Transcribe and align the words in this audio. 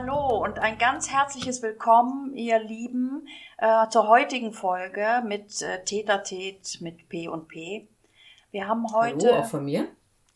hallo 0.00 0.42
und 0.42 0.58
ein 0.58 0.78
ganz 0.78 1.10
herzliches 1.10 1.60
Willkommen, 1.62 2.34
ihr 2.34 2.58
Lieben, 2.58 3.28
äh, 3.58 3.86
zur 3.90 4.08
heutigen 4.08 4.54
Folge 4.54 5.22
mit 5.26 5.60
äh, 5.60 5.84
Täter-Tät 5.84 6.78
mit 6.80 7.10
P 7.10 7.28
und 7.28 7.48
P. 7.48 7.86
Wir 8.50 8.66
haben 8.66 8.86
heute. 8.94 9.28
Hallo, 9.28 9.40
auch 9.40 9.46
von 9.46 9.66
mir. 9.66 9.88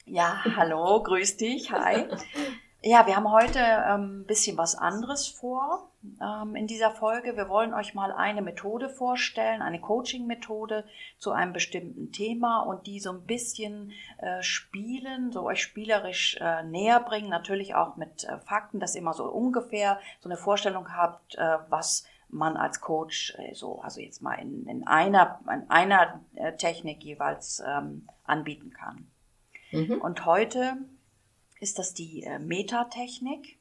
Ja, 0.04 0.44
hallo, 0.56 1.02
grüß 1.02 1.38
dich, 1.38 1.72
hi. 1.72 2.04
Ja, 2.86 3.06
wir 3.06 3.16
haben 3.16 3.32
heute 3.32 3.60
ähm, 3.60 4.20
ein 4.20 4.26
bisschen 4.26 4.58
was 4.58 4.76
anderes 4.76 5.26
vor 5.26 5.88
ähm, 6.20 6.54
in 6.54 6.66
dieser 6.66 6.90
Folge. 6.90 7.34
Wir 7.34 7.48
wollen 7.48 7.72
euch 7.72 7.94
mal 7.94 8.12
eine 8.12 8.42
Methode 8.42 8.90
vorstellen, 8.90 9.62
eine 9.62 9.80
Coaching-Methode 9.80 10.84
zu 11.16 11.32
einem 11.32 11.54
bestimmten 11.54 12.12
Thema 12.12 12.60
und 12.60 12.86
die 12.86 13.00
so 13.00 13.10
ein 13.10 13.22
bisschen 13.22 13.92
äh, 14.18 14.42
spielen, 14.42 15.32
so 15.32 15.44
euch 15.46 15.62
spielerisch 15.62 16.36
äh, 16.42 16.62
näher 16.62 17.00
bringen, 17.00 17.30
natürlich 17.30 17.74
auch 17.74 17.96
mit 17.96 18.24
äh, 18.24 18.38
Fakten, 18.40 18.80
dass 18.80 18.94
ihr 18.94 19.00
immer 19.00 19.14
so 19.14 19.24
ungefähr 19.32 19.98
so 20.20 20.28
eine 20.28 20.36
Vorstellung 20.36 20.94
habt, 20.94 21.38
was 21.70 22.04
man 22.28 22.58
als 22.58 22.82
Coach 22.82 23.34
so, 23.52 23.80
also 23.80 24.00
jetzt 24.00 24.20
mal 24.20 24.34
in, 24.34 24.66
in 24.66 24.86
einer, 24.86 25.40
in 25.50 25.70
einer 25.70 26.20
Technik 26.58 27.02
jeweils 27.02 27.62
ähm, 27.66 28.08
anbieten 28.24 28.72
kann. 28.72 29.06
Mhm. 29.72 30.02
Und 30.02 30.26
heute 30.26 30.76
ist 31.64 31.78
das 31.78 31.94
die 31.94 32.22
äh, 32.22 32.38
Metatechnik. 32.38 33.58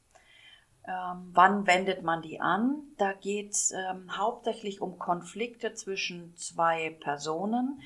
Ähm, 0.86 1.30
wann 1.32 1.66
wendet 1.66 2.04
man 2.04 2.22
die 2.22 2.42
an? 2.42 2.84
Da 2.98 3.14
geht 3.14 3.52
es 3.52 3.72
ähm, 3.72 4.18
hauptsächlich 4.18 4.82
um 4.82 5.00
Konflikte 5.00 5.74
zwischen 5.74 6.36
zwei 6.36 6.90
Personen. 7.00 7.82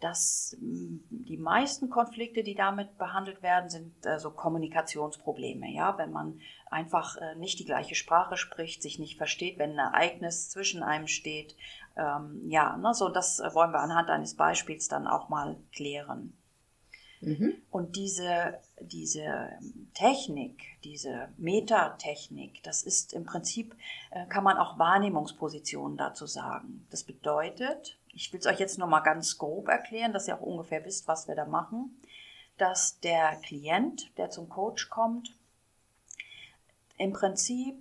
Das, 0.00 0.54
mh, 0.60 0.98
die 1.08 1.38
meisten 1.38 1.88
Konflikte, 1.88 2.42
die 2.42 2.54
damit 2.54 2.98
behandelt 2.98 3.42
werden, 3.42 3.70
sind 3.70 4.04
äh, 4.04 4.18
so 4.18 4.30
Kommunikationsprobleme. 4.30 5.72
Ja, 5.72 5.96
wenn 5.96 6.12
man 6.12 6.38
einfach 6.70 7.16
äh, 7.16 7.34
nicht 7.36 7.58
die 7.58 7.64
gleiche 7.64 7.94
Sprache 7.94 8.36
spricht, 8.36 8.82
sich 8.82 8.98
nicht 8.98 9.16
versteht, 9.16 9.58
wenn 9.58 9.78
ein 9.78 9.92
Ereignis 9.94 10.50
zwischen 10.50 10.82
einem 10.82 11.06
steht. 11.06 11.56
Ähm, 11.96 12.42
ja, 12.50 12.76
ne, 12.76 12.92
so 12.92 13.08
das 13.08 13.40
wollen 13.54 13.72
wir 13.72 13.80
anhand 13.80 14.10
eines 14.10 14.34
Beispiels 14.34 14.88
dann 14.88 15.06
auch 15.06 15.30
mal 15.30 15.56
klären. 15.72 16.36
Mhm. 17.24 17.54
Und 17.70 17.96
diese, 17.96 18.60
diese 18.80 19.50
Technik, 19.94 20.62
diese 20.84 21.28
Metatechnik, 21.36 22.62
das 22.62 22.82
ist 22.82 23.12
im 23.12 23.24
Prinzip, 23.24 23.74
äh, 24.10 24.26
kann 24.26 24.44
man 24.44 24.58
auch 24.58 24.78
Wahrnehmungspositionen 24.78 25.96
dazu 25.96 26.26
sagen. 26.26 26.86
Das 26.90 27.04
bedeutet, 27.04 27.98
ich 28.12 28.32
will 28.32 28.40
es 28.40 28.46
euch 28.46 28.60
jetzt 28.60 28.78
nur 28.78 28.88
mal 28.88 29.00
ganz 29.00 29.38
grob 29.38 29.68
erklären, 29.68 30.12
dass 30.12 30.28
ihr 30.28 30.36
auch 30.36 30.42
ungefähr 30.42 30.84
wisst, 30.84 31.08
was 31.08 31.26
wir 31.28 31.34
da 31.34 31.46
machen, 31.46 32.00
dass 32.58 33.00
der 33.00 33.36
Klient, 33.36 34.16
der 34.18 34.30
zum 34.30 34.48
Coach 34.48 34.88
kommt, 34.90 35.34
im 36.96 37.12
Prinzip 37.12 37.76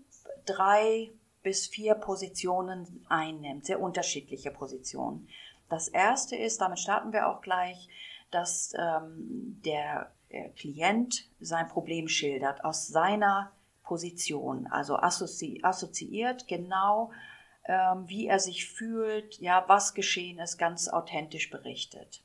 drei 0.46 1.12
bis 1.44 1.68
vier 1.68 1.96
Positionen 1.96 3.06
einnimmt, 3.10 3.66
sehr 3.66 3.82
unterschiedliche 3.82 4.50
Positionen. 4.50 5.28
Das 5.70 5.88
erste 5.88 6.36
ist, 6.36 6.62
damit 6.62 6.80
starten 6.80 7.14
wir 7.14 7.28
auch 7.28 7.42
gleich, 7.42 7.90
dass 8.34 8.74
ähm, 8.78 9.60
der 9.66 10.12
äh, 10.30 10.50
Klient 10.50 11.30
sein 11.40 11.68
Problem 11.68 12.08
schildert 12.08 12.64
aus 12.66 12.88
seiner 12.88 13.52
Position, 13.84 14.68
also 14.68 14.98
assozi 14.98 15.60
assoziiert 15.62 16.48
genau, 16.48 17.12
ähm, 17.66 18.06
wie 18.08 18.28
er 18.28 18.40
sich 18.40 18.68
fühlt, 18.68 19.40
ja, 19.40 19.64
was 19.68 19.94
geschehen 19.94 20.40
ist, 20.40 20.58
ganz 20.58 20.88
authentisch 20.88 21.50
berichtet. 21.50 22.24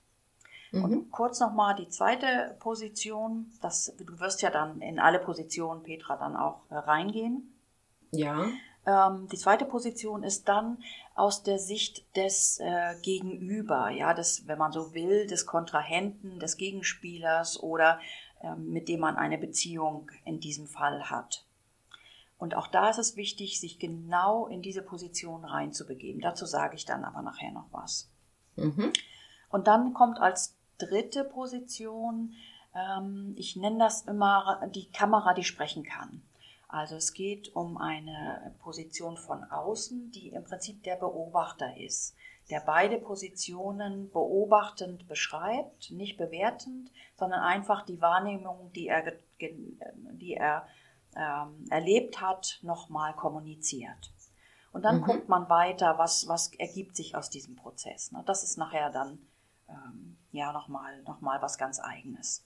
Mhm. 0.72 0.84
Und 0.84 1.10
kurz 1.10 1.40
nochmal 1.40 1.74
die 1.74 1.88
zweite 1.88 2.56
Position, 2.60 3.52
das, 3.60 3.94
du 3.98 4.18
wirst 4.18 4.42
ja 4.42 4.50
dann 4.50 4.80
in 4.80 4.98
alle 4.98 5.18
Positionen, 5.18 5.82
Petra, 5.82 6.16
dann 6.16 6.36
auch 6.36 6.60
äh, 6.70 6.76
reingehen. 6.76 7.54
Ja. 8.10 8.46
Ähm, 8.86 9.28
die 9.30 9.36
zweite 9.36 9.64
Position 9.64 10.22
ist 10.22 10.48
dann 10.48 10.78
aus 11.18 11.42
der 11.42 11.58
Sicht 11.58 12.16
des 12.16 12.60
äh, 12.60 12.94
Gegenüber, 13.02 13.90
ja, 13.90 14.14
des, 14.14 14.46
wenn 14.46 14.58
man 14.58 14.72
so 14.72 14.94
will, 14.94 15.26
des 15.26 15.46
Kontrahenten, 15.46 16.38
des 16.38 16.56
Gegenspielers 16.56 17.62
oder 17.62 18.00
ähm, 18.42 18.70
mit 18.70 18.88
dem 18.88 19.00
man 19.00 19.16
eine 19.16 19.38
Beziehung 19.38 20.10
in 20.24 20.40
diesem 20.40 20.66
Fall 20.66 21.10
hat. 21.10 21.44
Und 22.38 22.54
auch 22.54 22.68
da 22.68 22.88
ist 22.88 22.98
es 22.98 23.16
wichtig, 23.16 23.60
sich 23.60 23.80
genau 23.80 24.46
in 24.46 24.62
diese 24.62 24.82
Position 24.82 25.44
reinzubegeben. 25.44 26.20
Dazu 26.20 26.46
sage 26.46 26.76
ich 26.76 26.84
dann 26.84 27.04
aber 27.04 27.22
nachher 27.22 27.50
noch 27.50 27.66
was. 27.72 28.08
Mhm. 28.54 28.92
Und 29.48 29.66
dann 29.66 29.92
kommt 29.92 30.20
als 30.20 30.56
dritte 30.78 31.24
Position, 31.24 32.34
ähm, 32.74 33.34
ich 33.36 33.56
nenne 33.56 33.78
das 33.78 34.02
immer 34.02 34.60
die 34.72 34.88
Kamera, 34.90 35.34
die 35.34 35.44
sprechen 35.44 35.82
kann. 35.82 36.22
Also 36.68 36.96
es 36.96 37.14
geht 37.14 37.56
um 37.56 37.78
eine 37.78 38.54
Position 38.58 39.16
von 39.16 39.42
außen, 39.42 40.10
die 40.10 40.28
im 40.28 40.44
Prinzip 40.44 40.82
der 40.82 40.96
Beobachter 40.96 41.76
ist, 41.78 42.14
der 42.50 42.60
beide 42.60 42.98
Positionen 42.98 44.10
beobachtend 44.10 45.08
beschreibt, 45.08 45.90
nicht 45.90 46.18
bewertend, 46.18 46.90
sondern 47.16 47.40
einfach 47.40 47.84
die 47.86 48.00
Wahrnehmung, 48.02 48.70
die 48.74 48.88
er, 48.88 49.12
die 49.40 50.34
er 50.34 50.66
ähm, 51.16 51.64
erlebt 51.70 52.20
hat, 52.20 52.58
nochmal 52.62 53.14
kommuniziert. 53.14 54.12
Und 54.70 54.82
dann 54.82 54.98
Mhm. 54.98 55.04
guckt 55.04 55.28
man 55.28 55.48
weiter, 55.48 55.96
was, 55.96 56.28
was 56.28 56.52
ergibt 56.54 56.96
sich 56.96 57.16
aus 57.16 57.30
diesem 57.30 57.56
Prozess. 57.56 58.12
Ne? 58.12 58.22
Das 58.26 58.42
ist 58.42 58.58
nachher 58.58 58.90
dann 58.90 59.18
ähm, 59.68 60.18
ja 60.32 60.52
nochmal 60.52 61.02
noch 61.02 61.22
mal 61.22 61.40
was 61.40 61.56
ganz 61.56 61.80
Eigenes. 61.80 62.44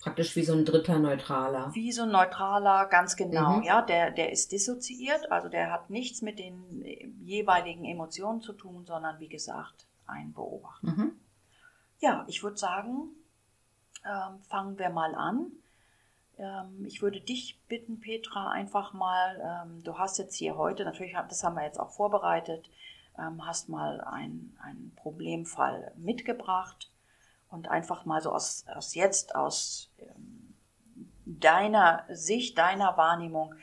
Praktisch 0.00 0.34
wie 0.36 0.44
so 0.44 0.54
ein 0.54 0.64
dritter 0.64 0.98
Neutraler. 0.98 1.70
Wie 1.74 1.92
so 1.92 2.02
ein 2.04 2.10
neutraler, 2.10 2.86
ganz 2.86 3.16
genau, 3.16 3.58
Mhm. 3.58 3.62
ja, 3.64 3.82
der, 3.82 4.10
der 4.10 4.32
ist 4.32 4.50
dissoziiert, 4.52 5.30
also 5.30 5.48
der 5.48 5.70
hat 5.70 5.90
nichts 5.90 6.22
mit 6.22 6.38
den 6.38 6.82
äh, 6.84 7.06
jeweiligen 7.22 7.84
Emotionen 7.84 8.40
zu 8.40 8.52
tun, 8.54 8.86
sondern 8.86 9.20
wie 9.20 9.28
gesagt, 9.28 9.86
ein 10.06 10.32
Beobachter. 10.32 10.86
Mhm. 10.90 11.12
Ja, 12.00 12.24
ich 12.28 12.42
würde 12.42 12.56
sagen, 12.56 13.10
ähm, 14.04 14.40
fangen 14.48 14.78
wir 14.78 14.88
mal 14.88 15.14
an. 15.14 15.52
Ähm, 16.38 16.86
ich 16.86 17.02
würde 17.02 17.20
dich 17.20 17.60
bitten, 17.68 18.00
Petra, 18.00 18.50
einfach 18.50 18.94
mal, 18.94 19.62
ähm, 19.66 19.82
du 19.84 19.98
hast 19.98 20.16
jetzt 20.18 20.34
hier 20.36 20.56
heute, 20.56 20.84
natürlich, 20.84 21.12
das 21.28 21.44
haben 21.44 21.56
wir 21.56 21.64
jetzt 21.64 21.78
auch 21.78 21.90
vorbereitet, 21.90 22.70
ähm, 23.18 23.46
hast 23.46 23.68
mal 23.68 24.00
ein- 24.00 24.56
einen 24.62 24.92
Problemfall 24.96 25.92
mitgebracht 25.98 26.90
und 27.50 27.68
einfach 27.68 28.04
mal 28.04 28.22
so 28.22 28.32
aus, 28.32 28.64
aus 28.74 28.94
jetzt, 28.94 29.34
aus 29.34 29.92
ähm, 29.98 30.54
deiner 31.26 32.04
Sicht, 32.08 32.58
deiner 32.58 32.96
Wahrnehmung, 32.96 33.54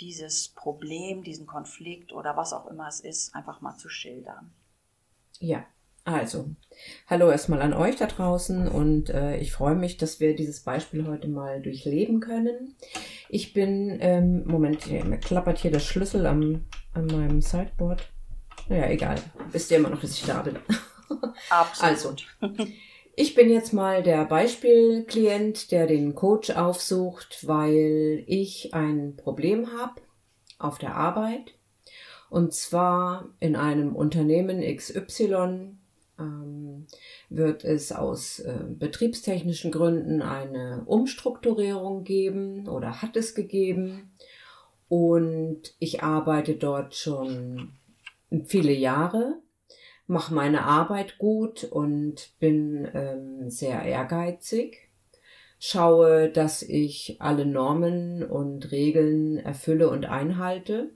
dieses 0.00 0.48
Problem, 0.48 1.22
diesen 1.22 1.46
Konflikt 1.46 2.12
oder 2.12 2.36
was 2.36 2.52
auch 2.52 2.66
immer 2.66 2.86
es 2.88 3.00
ist, 3.00 3.34
einfach 3.34 3.60
mal 3.60 3.76
zu 3.76 3.88
schildern. 3.88 4.52
Ja, 5.38 5.64
also, 6.04 6.54
hallo 7.08 7.30
erstmal 7.30 7.62
an 7.62 7.72
euch 7.72 7.96
da 7.96 8.06
draußen 8.06 8.68
und 8.68 9.10
äh, 9.10 9.38
ich 9.38 9.52
freue 9.52 9.74
mich, 9.74 9.96
dass 9.96 10.20
wir 10.20 10.36
dieses 10.36 10.60
Beispiel 10.60 11.06
heute 11.06 11.26
mal 11.26 11.60
durchleben 11.60 12.20
können. 12.20 12.76
Ich 13.28 13.52
bin, 13.52 13.98
ähm, 14.00 14.46
Moment, 14.46 14.84
hier, 14.84 15.04
mir 15.04 15.18
klappert 15.18 15.58
hier 15.58 15.72
der 15.72 15.80
Schlüssel 15.80 16.26
am, 16.26 16.66
an 16.94 17.06
meinem 17.06 17.40
Sideboard. 17.40 18.08
Naja, 18.68 18.88
egal. 18.88 19.16
Wisst 19.50 19.70
ihr 19.70 19.78
immer 19.78 19.90
noch, 19.90 20.00
dass 20.00 20.12
ich 20.12 20.24
da 20.24 20.42
bin. 20.42 20.58
Absolut. 21.50 22.24
Also, 22.40 22.66
ich 23.18 23.34
bin 23.34 23.48
jetzt 23.48 23.72
mal 23.72 24.02
der 24.02 24.26
Beispielklient, 24.26 25.72
der 25.72 25.86
den 25.86 26.14
Coach 26.14 26.50
aufsucht, 26.50 27.46
weil 27.46 28.22
ich 28.26 28.74
ein 28.74 29.16
Problem 29.16 29.72
habe 29.72 30.02
auf 30.58 30.76
der 30.78 30.94
Arbeit. 30.94 31.54
Und 32.28 32.52
zwar 32.52 33.30
in 33.40 33.56
einem 33.56 33.96
Unternehmen 33.96 34.60
XY 34.60 35.76
ähm, 36.18 36.86
wird 37.30 37.64
es 37.64 37.90
aus 37.90 38.40
äh, 38.40 38.64
betriebstechnischen 38.68 39.72
Gründen 39.72 40.20
eine 40.20 40.82
Umstrukturierung 40.84 42.04
geben 42.04 42.68
oder 42.68 43.00
hat 43.00 43.16
es 43.16 43.34
gegeben. 43.34 44.12
Und 44.88 45.74
ich 45.78 46.02
arbeite 46.02 46.56
dort 46.56 46.94
schon 46.94 47.72
viele 48.44 48.72
Jahre 48.72 49.38
mache 50.06 50.34
meine 50.34 50.64
Arbeit 50.64 51.18
gut 51.18 51.64
und 51.64 52.32
bin 52.38 52.88
ähm, 52.94 53.50
sehr 53.50 53.82
ehrgeizig 53.82 54.86
schaue, 55.58 56.30
dass 56.30 56.62
ich 56.62 57.16
alle 57.18 57.46
Normen 57.46 58.22
und 58.22 58.70
Regeln 58.70 59.38
erfülle 59.38 59.90
und 59.90 60.06
einhalte. 60.06 60.92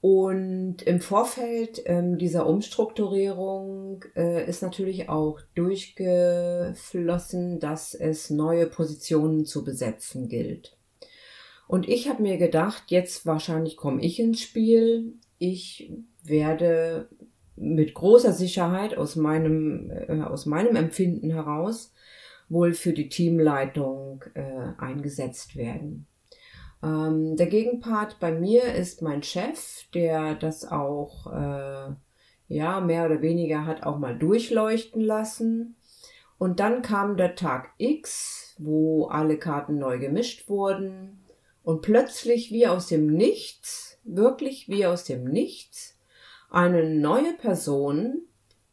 Und 0.00 0.82
im 0.82 1.00
Vorfeld 1.00 1.82
ähm, 1.84 2.16
dieser 2.16 2.46
Umstrukturierung 2.46 4.04
äh, 4.16 4.48
ist 4.48 4.62
natürlich 4.62 5.10
auch 5.10 5.40
durchgeflossen, 5.54 7.60
dass 7.60 7.94
es 7.94 8.30
neue 8.30 8.66
Positionen 8.66 9.44
zu 9.44 9.62
besetzen 9.62 10.28
gilt. 10.28 10.78
Und 11.68 11.86
ich 11.86 12.08
habe 12.08 12.22
mir 12.22 12.38
gedacht, 12.38 12.84
jetzt 12.88 13.26
wahrscheinlich 13.26 13.76
komme 13.76 14.02
ich 14.02 14.18
ins 14.18 14.40
Spiel. 14.40 15.18
Ich 15.38 15.92
werde 16.24 17.10
mit 17.60 17.94
großer 17.94 18.32
Sicherheit 18.32 18.96
aus 18.96 19.16
meinem, 19.16 19.90
äh, 19.90 20.22
aus 20.22 20.46
meinem 20.46 20.76
Empfinden 20.76 21.30
heraus 21.30 21.92
wohl 22.48 22.72
für 22.74 22.92
die 22.92 23.08
Teamleitung 23.08 24.24
äh, 24.34 24.72
eingesetzt 24.78 25.56
werden. 25.56 26.06
Ähm, 26.82 27.36
der 27.36 27.46
Gegenpart 27.46 28.18
bei 28.18 28.32
mir 28.32 28.74
ist 28.74 29.02
mein 29.02 29.22
Chef, 29.22 29.84
der 29.94 30.34
das 30.34 30.70
auch 30.70 31.26
äh, 31.32 31.94
ja 32.48 32.80
mehr 32.80 33.06
oder 33.06 33.22
weniger 33.22 33.66
hat 33.66 33.84
auch 33.84 33.98
mal 33.98 34.18
durchleuchten 34.18 35.00
lassen. 35.00 35.76
Und 36.38 36.58
dann 36.58 36.80
kam 36.80 37.18
der 37.18 37.34
Tag 37.34 37.70
X, 37.76 38.56
wo 38.58 39.06
alle 39.06 39.36
Karten 39.36 39.78
neu 39.78 39.98
gemischt 39.98 40.48
wurden 40.48 41.20
und 41.62 41.82
plötzlich 41.82 42.50
wie 42.50 42.66
aus 42.66 42.88
dem 42.88 43.06
Nichts, 43.06 43.98
wirklich 44.04 44.68
wie 44.68 44.86
aus 44.86 45.04
dem 45.04 45.24
Nichts, 45.24 45.89
eine 46.50 46.88
neue 46.90 47.32
Person 47.34 48.22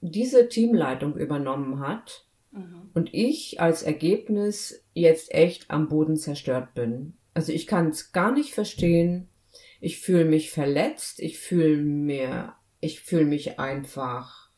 diese 0.02 0.50
Teamleitung 0.50 1.16
übernommen 1.16 1.80
hat 1.80 2.26
mhm. 2.52 2.90
und 2.94 3.14
ich 3.14 3.60
als 3.62 3.84
Ergebnis 3.84 4.84
jetzt 4.94 5.34
echt 5.34 5.70
am 5.72 5.90
Boden 5.90 6.18
zerstört 6.18 6.74
bin. 6.74 7.14
Also 7.34 7.52
ich 7.52 7.68
kann 7.68 7.90
es 7.90 8.12
gar 8.12 8.32
nicht 8.32 8.54
verstehen. 8.54 9.30
Ich 9.80 10.00
fühle 10.00 10.26
mich 10.26 10.50
verletzt. 10.50 11.20
Ich 11.20 11.38
fühle 11.38 11.78
mir, 11.78 12.54
ich 12.80 13.02
fühle 13.02 13.26
mich 13.26 13.60
einfach, 13.60 14.50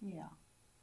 ja, 0.00 0.30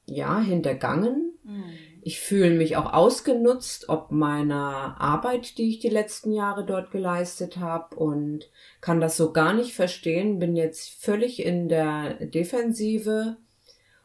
ja 0.06 0.42
hintergangen. 0.42 1.33
Mhm. 1.44 1.63
Ich 2.07 2.19
fühle 2.19 2.52
mich 2.52 2.78
auch 2.78 2.94
ausgenutzt, 2.94 3.90
ob 3.90 4.12
meiner 4.12 5.02
Arbeit, 5.02 5.57
die 5.57 5.69
ich 5.69 5.80
die 5.80 5.90
letzten 5.90 6.31
Jahre 6.31 6.63
dort 6.63 6.92
geleistet 6.92 7.57
habe 7.57 7.96
und 7.96 8.48
kann 8.80 9.02
das 9.02 9.18
so 9.18 9.34
gar 9.34 9.56
nicht 9.56 9.74
verstehen. 9.74 10.38
Bin 10.38 10.56
jetzt 10.56 10.92
völlig 11.02 11.44
in 11.44 11.68
der 11.68 12.13
Defensive 12.28 13.38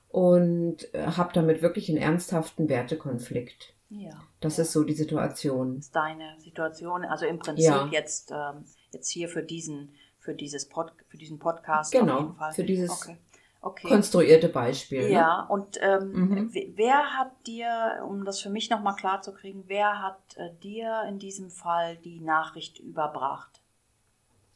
und 0.09 0.95
äh, 0.95 1.09
habe 1.09 1.35
damit 1.35 1.61
wirklich 1.61 1.91
einen 1.91 1.99
ernsthaften 1.99 2.71
Wertekonflikt. 2.71 3.75
Ja. 3.91 4.13
Das 4.41 4.59
ist 4.59 4.73
so 4.73 4.83
die 4.83 4.95
Situation. 4.95 5.77
Das 5.77 5.85
ist 5.89 5.95
deine 5.95 6.37
Situation. 6.39 7.05
Also 7.05 7.27
im 7.27 7.39
Prinzip 7.39 7.67
ja. 7.67 7.87
jetzt, 7.93 8.31
ähm, 8.31 8.65
jetzt 8.93 9.11
hier 9.11 9.29
für 9.29 9.43
diesen, 9.43 9.91
für 10.19 10.33
dieses 10.33 10.71
Pod, 10.71 10.91
für 11.07 11.19
diesen 11.19 11.39
Podcast. 11.39 11.93
Genau. 11.93 12.35
Für 12.55 12.65
dieses 12.65 12.91
okay. 12.91 13.19
Okay. 13.63 13.89
konstruierte 13.89 14.49
Beispiel. 14.49 15.03
Ne? 15.03 15.13
Ja. 15.13 15.43
Ne? 15.43 15.49
Und 15.49 15.79
ähm, 15.83 16.13
mhm. 16.13 16.51
wer 16.77 17.19
hat 17.19 17.33
dir, 17.47 18.03
um 18.09 18.25
das 18.25 18.41
für 18.41 18.51
mich 18.51 18.71
nochmal 18.71 18.97
klar 18.97 19.21
zu 19.21 19.35
kriegen, 19.35 19.65
wer 19.67 20.03
hat 20.03 20.19
äh, 20.37 20.51
dir 20.63 21.03
in 21.09 21.19
diesem 21.19 21.51
Fall 21.51 21.97
die 21.97 22.21
Nachricht 22.21 22.79
überbracht? 22.79 23.61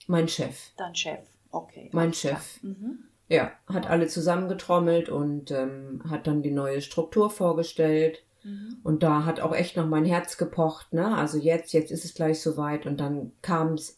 Mein 0.06 0.28
Chef. 0.28 0.70
Dein 0.76 0.94
Chef. 0.94 1.20
Okay. 1.50 1.90
Mein 1.92 2.14
Chef. 2.14 2.62
Mhm. 2.62 3.04
Ja, 3.28 3.52
hat 3.72 3.88
alle 3.88 4.06
zusammengetrommelt 4.06 5.08
und 5.08 5.50
ähm, 5.50 6.02
hat 6.08 6.26
dann 6.26 6.42
die 6.42 6.50
neue 6.50 6.80
Struktur 6.80 7.30
vorgestellt 7.30 8.22
Mhm. 8.44 8.76
Und 8.82 9.02
da 9.02 9.24
hat 9.24 9.40
auch 9.40 9.54
echt 9.54 9.76
noch 9.76 9.86
mein 9.86 10.04
Herz 10.04 10.36
gepocht, 10.36 10.92
ne? 10.92 11.16
Also 11.16 11.38
jetzt, 11.38 11.72
jetzt 11.72 11.90
ist 11.90 12.04
es 12.04 12.14
gleich 12.14 12.40
soweit 12.40 12.86
und 12.86 13.00
dann 13.00 13.32
kam 13.42 13.74
es 13.74 13.96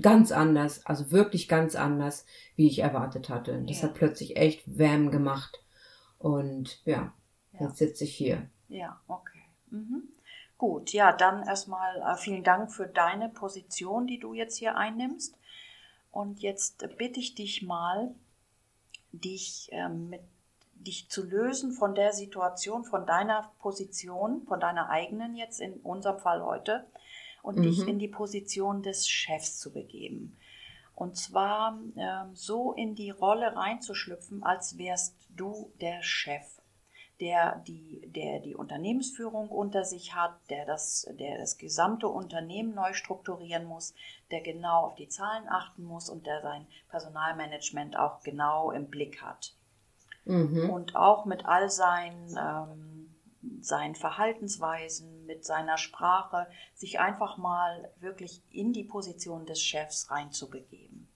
ganz 0.00 0.32
anders, 0.32 0.84
also 0.86 1.10
wirklich 1.10 1.48
ganz 1.48 1.74
anders, 1.74 2.24
wie 2.56 2.68
ich 2.68 2.80
erwartet 2.80 3.28
hatte. 3.28 3.62
Das 3.66 3.82
ja. 3.82 3.88
hat 3.88 3.94
plötzlich 3.94 4.36
echt 4.36 4.62
Wham 4.66 5.10
gemacht. 5.10 5.62
Und 6.18 6.84
ja, 6.84 7.12
ja. 7.52 7.66
jetzt 7.66 7.78
sitze 7.78 8.04
ich 8.04 8.14
hier. 8.14 8.48
Ja, 8.68 9.00
okay. 9.08 9.42
Mhm. 9.70 10.08
Gut, 10.56 10.92
ja, 10.92 11.12
dann 11.12 11.46
erstmal 11.46 11.96
äh, 11.98 12.16
vielen 12.16 12.42
Dank 12.42 12.72
für 12.72 12.86
deine 12.86 13.28
Position, 13.28 14.06
die 14.06 14.18
du 14.18 14.34
jetzt 14.34 14.56
hier 14.56 14.76
einnimmst. 14.76 15.36
Und 16.10 16.40
jetzt 16.40 16.88
bitte 16.96 17.20
ich 17.20 17.34
dich 17.34 17.62
mal, 17.62 18.14
dich 19.12 19.68
äh, 19.72 19.88
mit 19.88 20.20
dich 20.74 21.08
zu 21.08 21.24
lösen 21.24 21.72
von 21.72 21.94
der 21.94 22.12
Situation, 22.12 22.84
von 22.84 23.04
deiner 23.04 23.50
Position, 23.58 24.42
von 24.46 24.60
deiner 24.60 24.90
eigenen 24.90 25.34
jetzt 25.34 25.60
in 25.60 25.74
unserem 25.80 26.18
Fall 26.20 26.44
heute 26.44 26.86
und 27.42 27.58
mhm. 27.58 27.62
dich 27.62 27.86
in 27.86 27.98
die 27.98 28.08
Position 28.08 28.82
des 28.82 29.08
Chefs 29.08 29.58
zu 29.58 29.72
begeben. 29.72 30.36
Und 30.94 31.16
zwar 31.16 31.78
äh, 31.94 32.24
so 32.34 32.72
in 32.72 32.94
die 32.94 33.10
Rolle 33.10 33.54
reinzuschlüpfen, 33.54 34.42
als 34.42 34.78
wärst 34.78 35.14
du 35.30 35.72
der 35.80 36.02
Chef, 36.02 36.60
der 37.20 37.62
die, 37.66 38.10
der 38.14 38.40
die 38.40 38.56
Unternehmensführung 38.56 39.48
unter 39.48 39.84
sich 39.84 40.14
hat, 40.14 40.34
der 40.50 40.66
das, 40.66 41.08
der 41.18 41.38
das 41.38 41.56
gesamte 41.56 42.08
Unternehmen 42.08 42.74
neu 42.74 42.94
strukturieren 42.94 43.64
muss, 43.64 43.94
der 44.32 44.40
genau 44.40 44.86
auf 44.86 44.96
die 44.96 45.08
Zahlen 45.08 45.48
achten 45.48 45.84
muss 45.84 46.10
und 46.10 46.26
der 46.26 46.42
sein 46.42 46.66
Personalmanagement 46.90 47.96
auch 47.96 48.22
genau 48.22 48.72
im 48.72 48.88
Blick 48.88 49.22
hat 49.22 49.54
mhm. 50.28 50.70
und 50.70 50.96
auch 50.96 51.24
mit 51.24 51.46
all 51.46 51.70
seinen, 51.70 52.36
ähm, 52.36 52.97
seinen 53.60 53.94
Verhaltensweisen, 53.94 55.26
mit 55.26 55.44
seiner 55.44 55.78
Sprache, 55.78 56.46
sich 56.74 57.00
einfach 57.00 57.36
mal 57.36 57.90
wirklich 58.00 58.42
in 58.50 58.72
die 58.72 58.84
Position 58.84 59.46
des 59.46 59.62
Chefs 59.62 60.10
reinzubegeben. 60.10 61.08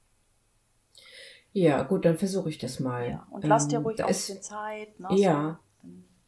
Ja, 1.52 1.82
gut, 1.82 2.04
dann 2.04 2.16
versuche 2.16 2.48
ich 2.48 2.58
das 2.58 2.80
mal. 2.80 3.10
Ja, 3.10 3.26
und 3.30 3.44
lass 3.44 3.68
dir 3.68 3.76
ähm, 3.76 3.82
ruhig 3.84 4.02
auch 4.02 4.06
ein 4.06 4.12
bisschen 4.12 4.42
Zeit. 4.42 4.98
Ne, 4.98 5.08
ja. 5.12 5.60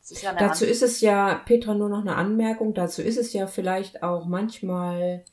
So. 0.01 0.15
Ist 0.15 0.23
ja 0.23 0.35
dazu 0.35 0.67
ist 0.67 0.83
es 0.83 1.01
ja, 1.01 1.35
Petra, 1.47 1.75
nur 1.75 1.89
noch 1.89 2.03
eine 2.03 2.17
Anmerkung, 2.17 2.75
dazu 2.75 3.01
ist 3.01 3.17
es 3.17 3.33
ja 3.33 3.47
vielleicht 3.47 4.03
auch 4.03 4.27
manchmal 4.27 5.25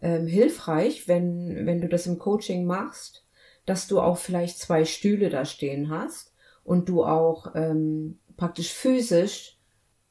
ähm, 0.00 0.28
hilfreich, 0.28 1.08
wenn, 1.08 1.66
wenn 1.66 1.80
du 1.80 1.88
das 1.88 2.06
im 2.06 2.18
Coaching 2.18 2.64
machst, 2.64 3.24
dass 3.66 3.88
du 3.88 4.00
auch 4.00 4.18
vielleicht 4.18 4.58
zwei 4.58 4.84
Stühle 4.84 5.30
da 5.30 5.44
stehen 5.44 5.90
hast 5.90 6.32
und 6.62 6.88
du 6.88 7.04
auch 7.04 7.56
ähm, 7.56 8.20
praktisch 8.36 8.72
physisch, 8.72 9.53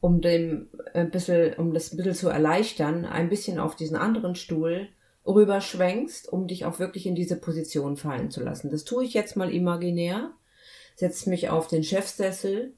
um 0.04 0.20
dem 0.20 0.68
ein 0.94 1.12
bisschen, 1.12 1.54
um 1.54 1.74
das 1.74 1.94
ein 1.94 1.96
bisschen 1.96 2.14
zu 2.14 2.28
erleichtern, 2.28 3.06
ein 3.06 3.30
bisschen 3.30 3.58
auf 3.58 3.78
diesen 3.78 3.96
anderen 3.96 4.36
Stuhl 4.36 4.90
rüberschwenkst, 5.26 6.28
um 6.28 6.46
dich 6.46 6.66
auch 6.66 6.78
wirklich 6.78 7.06
in 7.06 7.16
diese 7.16 7.38
Position 7.38 7.96
fallen 7.96 8.30
zu 8.30 8.44
lassen. 8.44 8.70
Das 8.70 8.84
tue 8.84 9.06
ich 9.06 9.14
jetzt 9.14 9.38
mal 9.38 9.50
imaginär, 9.50 10.34
setze 10.98 11.30
mich 11.30 11.50
auf 11.50 11.70
den 11.70 11.86
Chefsessel 11.86 12.74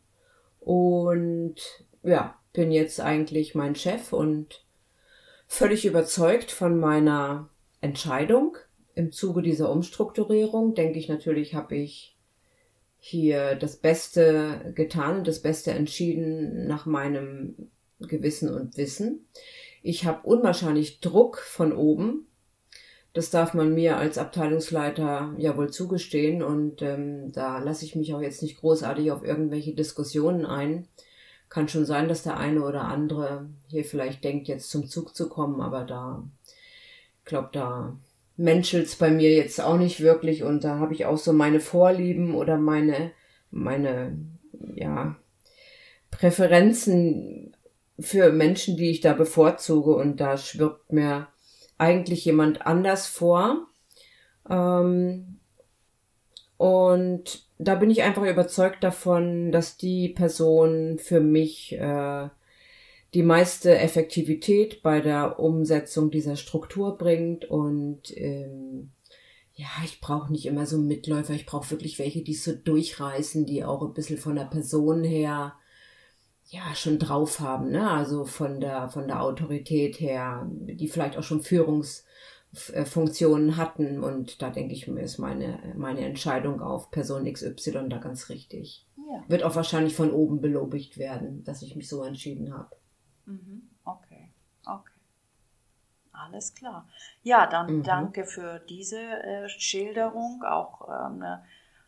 und 0.59 1.55
ja, 2.03 2.35
bin 2.53 2.71
jetzt 2.71 3.01
eigentlich 3.01 3.55
mein 3.55 3.73
Chef 3.73 4.13
und 4.13 4.63
völlig 5.47 5.83
überzeugt 5.83 6.51
von 6.51 6.79
meiner 6.79 7.49
Entscheidung. 7.81 8.55
Im 8.93 9.11
Zuge 9.11 9.41
dieser 9.41 9.71
Umstrukturierung 9.71 10.75
denke 10.75 10.99
ich 10.99 11.09
natürlich, 11.09 11.55
habe 11.55 11.75
ich 11.75 12.14
hier 13.07 13.53
das 13.53 13.77
Beste 13.77 14.71
getan 14.73 15.19
und 15.19 15.27
das 15.27 15.39
Beste 15.39 15.69
entschieden 15.69 16.65
nach 16.65 16.87
meinem 16.87 17.69
Gewissen 17.99 18.49
und 18.51 18.77
Wissen. 18.77 19.27
Ich 19.83 20.05
habe 20.05 20.27
unwahrscheinlich 20.27 21.01
Druck 21.01 21.37
von 21.37 21.71
oben. 21.71 22.25
Das 23.13 23.29
darf 23.29 23.53
man 23.53 23.75
mir 23.75 23.97
als 23.97 24.17
Abteilungsleiter 24.17 25.35
ja 25.37 25.55
wohl 25.55 25.69
zugestehen 25.69 26.41
und 26.41 26.81
ähm, 26.81 27.31
da 27.31 27.59
lasse 27.59 27.85
ich 27.85 27.95
mich 27.95 28.11
auch 28.15 28.21
jetzt 28.21 28.41
nicht 28.41 28.57
großartig 28.57 29.11
auf 29.11 29.23
irgendwelche 29.23 29.75
Diskussionen 29.75 30.43
ein. 30.43 30.87
Kann 31.47 31.67
schon 31.67 31.85
sein, 31.85 32.07
dass 32.07 32.23
der 32.23 32.37
eine 32.37 32.63
oder 32.65 32.85
andere 32.85 33.47
hier 33.67 33.85
vielleicht 33.85 34.23
denkt, 34.23 34.47
jetzt 34.47 34.71
zum 34.71 34.87
Zug 34.87 35.15
zu 35.15 35.29
kommen, 35.29 35.61
aber 35.61 35.83
da, 35.83 36.27
ich 37.19 37.25
glaube, 37.25 37.49
da 37.51 37.99
menschelt's 38.37 38.95
bei 38.95 39.09
mir 39.09 39.33
jetzt 39.33 39.61
auch 39.61 39.77
nicht 39.77 40.01
wirklich 40.01 40.43
und 40.43 40.63
da 40.63 40.79
habe 40.79 40.93
ich 40.93 41.05
auch 41.05 41.17
so 41.17 41.33
meine 41.33 41.59
Vorlieben 41.59 42.35
oder 42.35 42.57
meine, 42.57 43.11
meine, 43.51 44.17
ja, 44.73 45.15
Präferenzen 46.11 47.55
für 47.99 48.31
Menschen, 48.31 48.77
die 48.77 48.91
ich 48.91 49.01
da 49.01 49.13
bevorzuge 49.13 49.95
und 49.95 50.19
da 50.19 50.37
schwirbt 50.37 50.91
mir 50.91 51.27
eigentlich 51.77 52.25
jemand 52.25 52.65
anders 52.65 53.07
vor. 53.07 53.67
Ähm, 54.49 55.39
und 56.57 57.45
da 57.57 57.75
bin 57.75 57.89
ich 57.89 58.03
einfach 58.03 58.23
überzeugt 58.23 58.83
davon, 58.83 59.51
dass 59.51 59.77
die 59.77 60.09
Person 60.09 60.99
für 60.99 61.19
mich 61.19 61.73
äh, 61.73 62.29
die 63.15 63.23
meiste 63.23 63.79
Effektivität 63.79 64.83
bei 64.83 64.99
der 64.99 65.39
Umsetzung 65.39 66.11
dieser 66.11 66.35
Struktur 66.35 66.97
bringt 66.97 67.45
und 67.45 68.01
ähm, 68.17 68.91
ja, 69.53 69.69
ich 69.85 70.01
brauche 70.01 70.33
nicht 70.33 70.45
immer 70.45 70.65
so 70.65 70.77
Mitläufer, 70.77 71.33
ich 71.33 71.45
brauche 71.45 71.71
wirklich 71.71 71.97
welche, 71.97 72.23
die 72.23 72.33
so 72.33 72.51
durchreißen, 72.53 73.45
die 73.45 73.63
auch 73.63 73.81
ein 73.83 73.93
bisschen 73.93 74.17
von 74.17 74.35
der 74.35 74.43
Person 74.43 75.05
her 75.05 75.53
ja 76.47 76.75
schon 76.75 76.99
drauf 76.99 77.39
haben, 77.39 77.71
ne? 77.71 77.89
Also 77.89 78.25
von 78.25 78.59
der 78.59 78.89
von 78.89 79.07
der 79.07 79.23
Autorität 79.23 80.01
her, 80.01 80.45
die 80.51 80.89
vielleicht 80.89 81.17
auch 81.17 81.23
schon 81.23 81.41
Führungsfunktionen 81.41 83.55
hatten 83.55 84.03
und 84.03 84.41
da 84.41 84.49
denke 84.49 84.73
ich 84.73 84.89
mir 84.89 85.03
ist 85.03 85.19
meine 85.19 85.73
meine 85.77 86.05
Entscheidung 86.05 86.59
auf 86.59 86.91
Person 86.91 87.31
XY 87.31 87.87
da 87.87 87.99
ganz 87.99 88.27
richtig. 88.27 88.85
Ja. 88.97 89.23
Wird 89.29 89.43
auch 89.43 89.55
wahrscheinlich 89.55 89.95
von 89.95 90.11
oben 90.11 90.41
belobigt 90.41 90.97
werden, 90.97 91.45
dass 91.45 91.61
ich 91.61 91.77
mich 91.77 91.87
so 91.87 92.03
entschieden 92.03 92.53
habe. 92.53 92.75
Mhm. 93.25 93.69
Okay, 93.83 94.31
okay. 94.65 94.91
Alles 96.11 96.53
klar. 96.55 96.87
Ja, 97.23 97.45
dann 97.45 97.79
Mhm. 97.79 97.83
danke 97.83 98.25
für 98.25 98.59
diese 98.59 98.99
äh, 98.99 99.49
Schilderung, 99.49 100.43
auch, 100.43 100.87
ähm, 100.89 101.19
ne, 101.19 101.43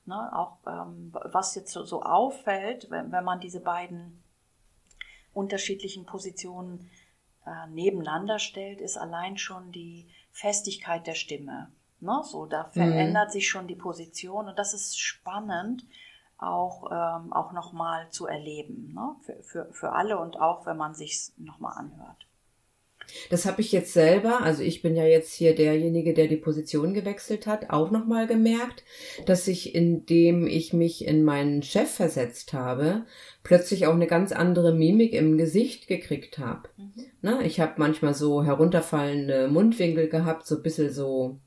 ne, 0.05 0.35
auch 0.35 0.57
ähm, 0.67 1.11
was 1.13 1.55
jetzt 1.55 1.71
so, 1.71 1.85
so 1.85 2.03
auffällt, 2.03 2.89
wenn, 2.89 3.11
wenn 3.11 3.23
man 3.23 3.39
diese 3.39 3.61
beiden 3.61 4.21
unterschiedlichen 5.33 6.05
Positionen 6.05 6.89
äh, 7.45 7.67
nebeneinander 7.67 8.39
stellt, 8.39 8.81
ist 8.81 8.97
allein 8.97 9.37
schon 9.37 9.71
die 9.71 10.09
Festigkeit 10.31 11.07
der 11.07 11.15
Stimme. 11.15 11.71
Ne? 11.99 12.21
So, 12.23 12.45
da 12.45 12.65
verändert 12.65 13.31
sich 13.31 13.47
schon 13.47 13.67
die 13.67 13.75
Position 13.75 14.47
und 14.49 14.59
das 14.59 14.73
ist 14.73 14.99
spannend 14.99 15.85
auch, 16.37 16.91
ähm, 16.91 17.33
auch 17.33 17.51
nochmal 17.51 18.09
zu 18.11 18.27
erleben, 18.27 18.93
ne? 18.93 19.15
für, 19.21 19.41
für, 19.43 19.73
für 19.73 19.91
alle 19.93 20.19
und 20.19 20.39
auch, 20.39 20.65
wenn 20.65 20.77
man 20.77 20.93
sich 20.93 21.31
nochmal 21.37 21.77
anhört. 21.77 22.27
Das 23.29 23.45
habe 23.45 23.61
ich 23.61 23.71
jetzt 23.71 23.93
selber, 23.93 24.41
also 24.41 24.63
ich 24.63 24.81
bin 24.81 24.95
ja 24.95 25.05
jetzt 25.05 25.33
hier 25.33 25.55
derjenige, 25.55 26.13
der 26.13 26.27
die 26.27 26.37
Position 26.37 26.93
gewechselt 26.93 27.47
hat, 27.47 27.69
auch 27.69 27.91
nochmal 27.91 28.27
gemerkt, 28.27 28.83
dass 29.25 29.47
ich, 29.47 29.73
indem 29.75 30.45
ich 30.45 30.73
mich 30.73 31.05
in 31.05 31.23
meinen 31.23 31.63
Chef 31.63 31.89
versetzt 31.89 32.53
habe, 32.53 33.05
plötzlich 33.43 33.87
auch 33.87 33.93
eine 33.93 34.07
ganz 34.07 34.31
andere 34.31 34.73
Mimik 34.73 35.13
im 35.13 35.37
Gesicht 35.37 35.87
gekriegt 35.87 36.37
habe. 36.37 36.69
Ne? 37.21 37.39
Ich 37.45 37.59
habe 37.59 37.73
manchmal 37.77 38.13
so 38.13 38.43
herunterfallende 38.43 39.47
Mundwinkel 39.47 40.09
gehabt, 40.09 40.45
so 40.45 40.57
ein 40.57 40.63
bisschen 40.63 40.91
so, 40.91 41.39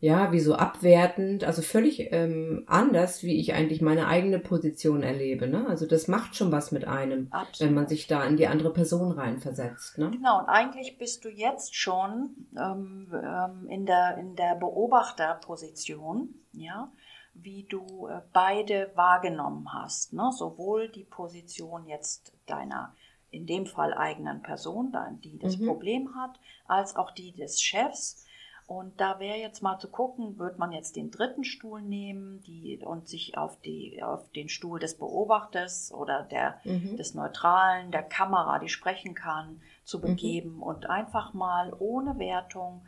ja, 0.00 0.32
wie 0.32 0.40
so 0.40 0.54
abwertend, 0.54 1.44
also 1.44 1.60
völlig 1.60 2.10
ähm, 2.12 2.64
anders, 2.66 3.22
wie 3.22 3.38
ich 3.38 3.52
eigentlich 3.52 3.82
meine 3.82 4.06
eigene 4.06 4.38
Position 4.38 5.02
erlebe. 5.02 5.46
Ne? 5.46 5.66
Also 5.68 5.86
das 5.86 6.08
macht 6.08 6.34
schon 6.34 6.50
was 6.50 6.72
mit 6.72 6.86
einem, 6.86 7.28
Absolut. 7.30 7.68
wenn 7.68 7.74
man 7.74 7.86
sich 7.86 8.06
da 8.06 8.24
in 8.24 8.38
die 8.38 8.46
andere 8.46 8.72
Person 8.72 9.12
reinversetzt. 9.12 9.98
Ne? 9.98 10.10
Genau, 10.10 10.38
und 10.38 10.46
eigentlich 10.46 10.96
bist 10.96 11.26
du 11.26 11.28
jetzt 11.28 11.76
schon 11.76 12.30
ähm, 12.56 13.12
ähm, 13.12 13.68
in 13.68 13.84
der, 13.84 14.16
in 14.16 14.36
der 14.36 14.54
Beobachterposition, 14.54 16.34
ja, 16.52 16.90
wie 17.34 17.64
du 17.68 18.08
äh, 18.08 18.22
beide 18.32 18.90
wahrgenommen 18.94 19.70
hast. 19.72 20.14
Ne? 20.14 20.30
Sowohl 20.32 20.88
die 20.88 21.04
Position 21.04 21.84
jetzt 21.86 22.32
deiner, 22.46 22.94
in 23.30 23.46
dem 23.46 23.66
Fall 23.66 23.92
eigenen 23.92 24.40
Person, 24.42 24.96
die 25.22 25.38
das 25.38 25.58
Mhm. 25.58 25.66
Problem 25.66 26.14
hat, 26.14 26.40
als 26.66 26.96
auch 26.96 27.10
die 27.10 27.32
des 27.32 27.60
Chefs. 27.60 28.24
Und 28.70 29.00
da 29.00 29.18
wäre 29.18 29.36
jetzt 29.36 29.62
mal 29.64 29.80
zu 29.80 29.88
gucken, 29.90 30.38
wird 30.38 30.60
man 30.60 30.70
jetzt 30.70 30.94
den 30.94 31.10
dritten 31.10 31.42
Stuhl 31.42 31.82
nehmen 31.82 32.40
die, 32.46 32.78
und 32.78 33.08
sich 33.08 33.36
auf, 33.36 33.60
die, 33.62 34.00
auf 34.00 34.30
den 34.30 34.48
Stuhl 34.48 34.78
des 34.78 34.96
Beobachters 34.96 35.92
oder 35.92 36.22
der, 36.22 36.60
Mhm. 36.62 36.96
des 36.96 37.14
Neutralen, 37.14 37.90
der 37.90 38.04
Kamera, 38.04 38.60
die 38.60 38.68
sprechen 38.68 39.16
kann, 39.16 39.60
zu 39.82 40.00
begeben 40.00 40.62
und 40.62 40.88
einfach 40.88 41.34
mal 41.34 41.72
ohne 41.80 42.20
Wertung 42.20 42.82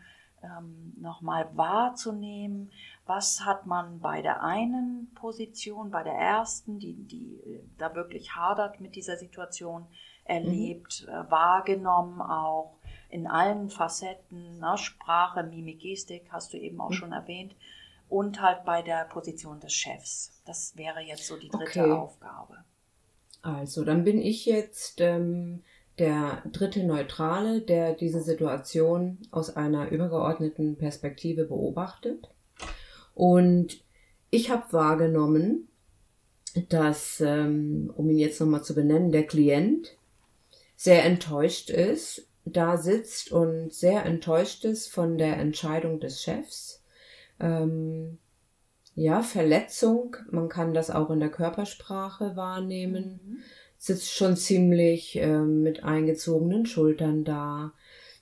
ähm, 0.45 0.93
nochmal 1.01 1.49
wahrzunehmen, 1.57 2.71
was 3.05 3.45
hat 3.45 3.67
man 3.67 3.99
bei 3.99 4.23
der 4.23 4.45
einen 4.45 5.11
Position, 5.17 5.91
bei 5.91 6.05
der 6.05 6.15
ersten, 6.15 6.79
die, 6.79 6.95
die 6.95 7.41
äh, 7.45 7.61
da 7.79 7.97
wirklich 7.97 8.37
hadert 8.37 8.81
mit 8.81 8.95
dieser 8.95 9.17
Situation, 9.17 9.85
erlebt, 10.25 11.09
äh, 11.09 11.29
wahrgenommen 11.29 12.21
auch 12.21 12.77
in 13.13 13.27
allen 13.27 13.69
Facetten, 13.69 14.59
ne, 14.59 14.77
Sprache, 14.79 15.43
Mimik, 15.43 15.81
Gestik, 15.81 16.25
hast 16.31 16.53
du 16.53 16.57
eben 16.57 16.81
auch 16.81 16.93
schon 16.93 17.13
erwähnt, 17.13 17.55
und 18.09 18.41
halt 18.41 18.65
bei 18.65 18.83
der 18.83 19.05
Position 19.05 19.61
des 19.61 19.73
Chefs. 19.73 20.41
Das 20.45 20.77
wäre 20.77 21.01
jetzt 21.01 21.27
so 21.27 21.37
die 21.37 21.49
dritte 21.49 21.81
Okay. 21.81 21.93
Aufgabe. 21.93 22.59
Also, 23.43 23.85
dann 23.85 24.05
bin 24.05 24.21
ich 24.21 24.47
jetzt 24.47 25.01
ähm, 25.01 25.63
der 25.99 26.43
dritte 26.53 26.85
Neutrale, 26.85 27.61
der 27.61 27.95
diese 27.95 28.21
Situation 28.23 29.19
aus 29.31 29.57
einer 29.57 29.91
übergeordneten 29.91 30.77
Perspektive 30.77 31.45
beobachtet. 31.45 32.29
Und 33.15 33.83
ich 34.31 34.51
habe 34.51 34.73
wahrgenommen, 34.73 35.69
dass, 36.69 37.21
ähm, 37.21 37.93
um 37.97 38.11
ihn 38.11 38.19
jetzt 38.19 38.41
nochmal 38.41 38.63
zu 38.63 38.75
benennen, 38.75 39.13
der 39.13 39.27
Klient 39.27 39.97
sehr 40.77 41.05
enttäuscht 41.05 41.71
ist, 41.71 42.29
da 42.45 42.77
sitzt 42.77 43.33
und 43.33 43.73
sehr 43.73 44.05
enttäuscht 44.05 44.65
ist 44.65 44.89
von 44.89 45.19
der 45.19 45.37
Entscheidung 45.37 46.01
des 46.01 46.23
Chefs. 46.23 46.83
Ähm, 47.41 48.19
ja, 48.95 49.23
Verletzung, 49.23 50.17
man 50.31 50.49
kann 50.49 50.75
das 50.75 50.91
auch 50.91 51.11
in 51.11 51.21
der 51.21 51.31
Körpersprache 51.31 52.37
wahrnehmen, 52.37 53.43
sitzt 53.79 54.13
schon 54.13 54.37
ziemlich 54.37 55.17
ähm, 55.17 55.63
mit 55.63 55.83
eingezogenen 55.83 56.67
Schultern 56.67 57.25
da. 57.25 57.73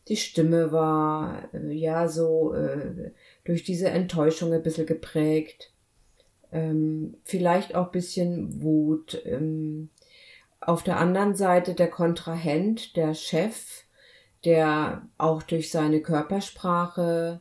Die 0.08 0.16
Stimme 0.16 0.72
war 0.72 1.52
äh, 1.52 1.72
ja 1.72 2.08
so 2.08 2.54
äh, 2.54 3.12
durch 3.44 3.64
diese 3.64 3.88
Enttäuschung 3.90 4.52
ein 4.52 4.62
bisschen 4.62 4.86
geprägt. 4.86 5.72
Ähm, 6.52 7.16
vielleicht 7.24 7.74
auch 7.74 7.86
ein 7.86 7.92
bisschen 7.92 8.62
Wut. 8.62 9.20
Ähm, 9.24 9.90
auf 10.60 10.82
der 10.82 10.98
anderen 10.98 11.34
Seite 11.34 11.74
der 11.74 11.88
Kontrahent, 11.88 12.96
der 12.96 13.14
Chef, 13.14 13.84
der 14.44 15.08
auch 15.18 15.42
durch 15.42 15.70
seine 15.70 16.00
Körpersprache 16.00 17.40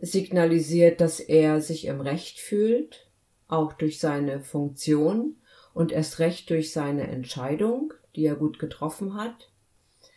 signalisiert, 0.00 1.00
dass 1.00 1.20
er 1.20 1.60
sich 1.60 1.86
im 1.86 2.00
Recht 2.00 2.38
fühlt, 2.38 3.08
auch 3.48 3.72
durch 3.72 3.98
seine 3.98 4.40
Funktion 4.40 5.36
und 5.72 5.92
erst 5.92 6.18
recht 6.18 6.50
durch 6.50 6.72
seine 6.72 7.08
Entscheidung, 7.08 7.92
die 8.14 8.26
er 8.26 8.36
gut 8.36 8.58
getroffen 8.58 9.14
hat, 9.14 9.50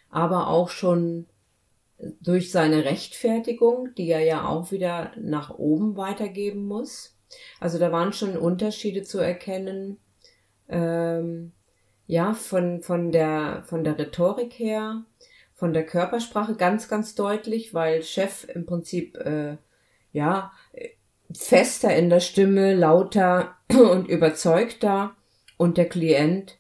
aber 0.10 0.48
auch 0.48 0.70
schon 0.70 1.28
durch 2.22 2.52
seine 2.52 2.86
Rechtfertigung, 2.86 3.94
die 3.98 4.10
er 4.10 4.22
ja 4.22 4.48
auch 4.48 4.72
wieder 4.72 5.12
nach 5.18 5.52
oben 5.58 5.98
weitergeben 5.98 6.66
muss. 6.66 7.18
Also 7.60 7.78
da 7.78 7.92
waren 7.92 8.14
schon 8.14 8.38
Unterschiede 8.38 9.04
zu 9.04 9.20
erkennen, 9.20 9.98
ähm, 10.68 11.52
ja, 12.08 12.34
von, 12.34 12.82
von, 12.82 13.12
der, 13.12 13.64
von 13.66 13.84
der 13.84 14.00
Rhetorik 14.00 14.54
her, 14.54 15.04
von 15.60 15.74
der 15.74 15.86
Körpersprache 15.86 16.56
ganz, 16.56 16.88
ganz 16.88 17.16
deutlich, 17.16 17.74
weil 17.74 18.02
Chef 18.02 18.48
im 18.48 18.66
Prinzip, 18.66 19.18
äh, 19.18 19.58
ja, 20.14 20.54
fester 21.34 21.94
in 21.94 22.10
der 22.10 22.22
Stimme, 22.22 22.74
lauter 22.74 23.58
und 23.70 24.08
überzeugter 24.08 25.16
und 25.58 25.78
der 25.78 25.90
Klient 25.90 26.58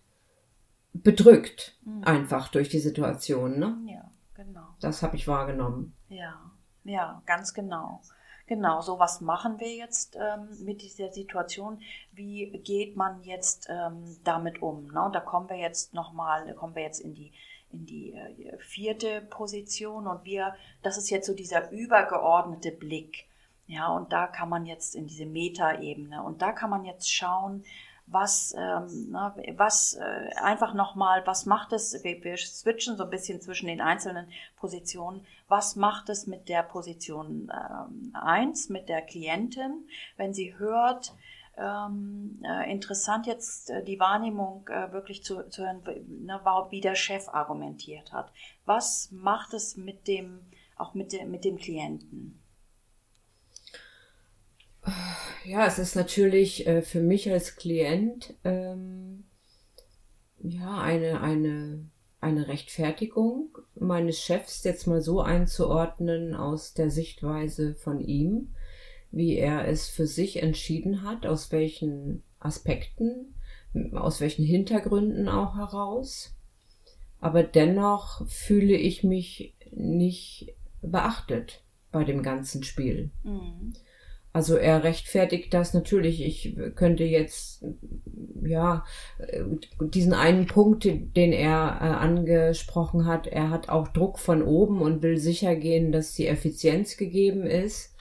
bedrückt 0.91 1.77
einfach 2.01 2.49
durch 2.49 2.67
die 2.67 2.79
Situation. 2.79 3.57
Ne? 3.57 3.77
Ja, 3.85 4.11
genau. 4.35 4.67
Das 4.81 5.01
habe 5.01 5.15
ich 5.15 5.29
wahrgenommen. 5.29 5.95
Ja, 6.09 6.51
ja, 6.83 7.21
ganz 7.25 7.53
genau. 7.53 8.01
Genau, 8.47 8.81
so 8.81 8.99
was 8.99 9.21
machen 9.21 9.59
wir 9.59 9.75
jetzt 9.75 10.17
ähm, 10.17 10.49
mit 10.65 10.81
dieser 10.81 11.09
Situation. 11.11 11.79
Wie 12.11 12.49
geht 12.65 12.97
man 12.97 13.21
jetzt 13.21 13.67
ähm, 13.69 14.17
damit 14.25 14.61
um? 14.61 14.87
Ne? 14.87 15.09
Da 15.13 15.21
kommen 15.21 15.47
wir 15.49 15.57
jetzt 15.57 15.93
nochmal, 15.93 16.47
da 16.47 16.53
kommen 16.53 16.75
wir 16.75 16.83
jetzt 16.83 16.99
in 16.99 17.13
die 17.13 17.31
in 17.71 17.85
die 17.85 18.13
äh, 18.13 18.57
vierte 18.59 19.21
Position 19.21 20.07
und 20.07 20.25
wir, 20.25 20.55
das 20.81 20.97
ist 20.97 21.09
jetzt 21.09 21.27
so 21.27 21.33
dieser 21.33 21.71
übergeordnete 21.71 22.71
Blick. 22.71 23.25
Ja, 23.67 23.87
und 23.89 24.11
da 24.11 24.25
kann 24.25 24.49
man 24.49 24.65
jetzt 24.65 24.95
in 24.95 25.05
diese 25.05 25.27
Metaebene 25.27 26.23
und 26.23 26.41
da 26.41 26.51
kann 26.51 26.71
man 26.71 26.85
jetzt 26.85 27.11
schauen, 27.11 27.63
was, 28.11 28.55
ähm, 28.57 29.09
na, 29.11 29.35
was 29.55 29.93
äh, 29.93 30.35
einfach 30.41 30.73
nochmal, 30.73 31.25
was 31.27 31.45
macht 31.45 31.73
es, 31.73 32.03
wir, 32.03 32.23
wir 32.23 32.37
switchen 32.37 32.97
so 32.97 33.03
ein 33.03 33.09
bisschen 33.09 33.39
zwischen 33.41 33.67
den 33.67 33.81
einzelnen 33.81 34.27
Positionen, 34.57 35.25
was 35.47 35.75
macht 35.75 36.09
es 36.09 36.25
mit 36.25 36.49
der 36.49 36.63
Position 36.63 37.51
ähm, 37.53 38.15
1, 38.15 38.69
mit 38.69 38.89
der 38.89 39.03
Klientin, 39.03 39.87
wenn 40.17 40.33
sie 40.33 40.57
hört, 40.57 41.13
ähm, 41.59 42.41
äh, 42.43 42.71
interessant 42.71 43.27
jetzt 43.27 43.69
äh, 43.69 43.83
die 43.83 43.99
Wahrnehmung 43.99 44.67
äh, 44.67 44.91
wirklich 44.91 45.23
zu, 45.23 45.47
zu 45.49 45.63
hören, 45.63 45.81
ne, 46.07 46.39
wie 46.69 46.81
der 46.81 46.95
Chef 46.95 47.27
argumentiert 47.29 48.13
hat. 48.13 48.31
Was 48.65 49.09
macht 49.11 49.53
es 49.53 49.75
mit 49.75 50.07
dem, 50.07 50.41
auch 50.77 50.93
mit, 50.93 51.11
de, 51.11 51.25
mit 51.25 51.43
dem 51.43 51.57
Klienten? 51.57 52.41
Ja, 55.45 55.65
es 55.65 55.79
ist 55.79 55.95
natürlich 55.95 56.65
äh, 56.67 56.81
für 56.81 57.01
mich 57.01 57.29
als 57.29 57.55
Klient 57.55 58.33
ähm, 58.43 59.25
ja 60.37 60.79
eine, 60.79 61.21
eine, 61.21 61.89
eine 62.21 62.47
Rechtfertigung 62.47 63.57
meines 63.75 64.19
Chefs 64.19 64.63
jetzt 64.63 64.87
mal 64.87 65.01
so 65.01 65.21
einzuordnen 65.21 66.35
aus 66.35 66.73
der 66.73 66.89
Sichtweise 66.89 67.75
von 67.75 67.99
ihm, 67.99 68.53
wie 69.11 69.37
er 69.37 69.67
es 69.67 69.87
für 69.87 70.07
sich 70.07 70.41
entschieden 70.41 71.03
hat, 71.03 71.25
aus 71.25 71.51
welchen 71.51 72.23
Aspekten, 72.39 73.35
aus 73.93 74.21
welchen 74.21 74.45
Hintergründen 74.45 75.27
auch 75.27 75.55
heraus. 75.55 76.35
aber 77.21 77.43
dennoch 77.43 78.25
fühle 78.27 78.75
ich 78.75 79.03
mich 79.03 79.53
nicht 79.71 80.55
beachtet 80.81 81.63
bei 81.91 82.03
dem 82.03 82.23
ganzen 82.23 82.63
Spiel. 82.63 83.11
Mhm. 83.23 83.73
Also 84.31 84.55
er 84.55 84.83
rechtfertigt 84.83 85.53
das 85.53 85.73
natürlich. 85.73 86.23
Ich 86.23 86.55
könnte 86.75 87.03
jetzt, 87.03 87.65
ja, 88.43 88.85
diesen 89.81 90.13
einen 90.13 90.45
Punkt, 90.45 90.85
den 90.85 91.33
er 91.33 91.79
äh, 91.81 91.85
angesprochen 91.85 93.05
hat, 93.05 93.25
er 93.25 93.49
hat 93.49 93.69
auch 93.69 93.87
Druck 93.87 94.19
von 94.19 94.43
oben 94.43 94.81
und 94.81 95.01
will 95.01 95.17
sicher 95.17 95.55
gehen, 95.55 95.91
dass 95.91 96.13
die 96.13 96.27
Effizienz 96.27 96.95
gegeben 96.95 97.43
ist 97.43 97.95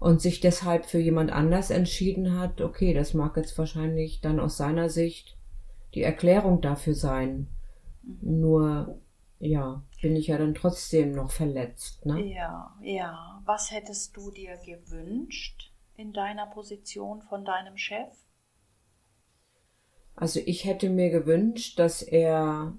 und 0.00 0.20
sich 0.20 0.40
deshalb 0.40 0.86
für 0.86 0.98
jemand 0.98 1.32
anders 1.32 1.70
entschieden 1.70 2.38
hat. 2.38 2.60
Okay, 2.60 2.94
das 2.94 3.14
mag 3.14 3.36
jetzt 3.36 3.56
wahrscheinlich 3.58 4.20
dann 4.20 4.40
aus 4.40 4.56
seiner 4.56 4.88
Sicht 4.88 5.36
die 5.94 6.02
Erklärung 6.02 6.60
dafür 6.60 6.94
sein. 6.94 7.48
Nur, 8.20 9.00
ja, 9.38 9.82
bin 10.00 10.16
ich 10.16 10.28
ja 10.28 10.38
dann 10.38 10.54
trotzdem 10.54 11.12
noch 11.12 11.30
verletzt, 11.30 12.06
ne? 12.06 12.22
Ja, 12.24 12.74
ja. 12.80 13.42
Was 13.44 13.70
hättest 13.70 14.16
du 14.16 14.30
dir 14.30 14.56
gewünscht 14.58 15.72
in 15.96 16.12
deiner 16.12 16.46
Position 16.46 17.22
von 17.22 17.44
deinem 17.44 17.76
Chef? 17.76 18.12
Also 20.14 20.40
ich 20.44 20.64
hätte 20.64 20.90
mir 20.90 21.10
gewünscht, 21.10 21.78
dass 21.78 22.02
er 22.02 22.76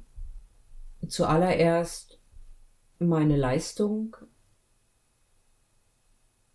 zuallererst 1.08 2.20
meine 3.00 3.38
Leistung 3.38 4.16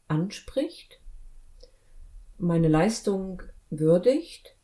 anspricht, 0.08 1.00
meine 2.38 2.68
Leistung 2.68 3.42
würdigt 3.70 4.56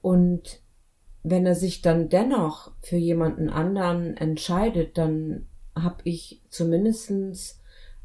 und 0.00 0.62
wenn 1.22 1.44
er 1.44 1.54
sich 1.54 1.82
dann 1.82 2.08
dennoch 2.08 2.72
für 2.80 2.96
jemanden 2.96 3.50
anderen 3.50 4.16
entscheidet, 4.16 4.96
dann 4.96 5.48
habe 5.74 6.02
ich 6.04 6.42
zumindestens 6.48 7.59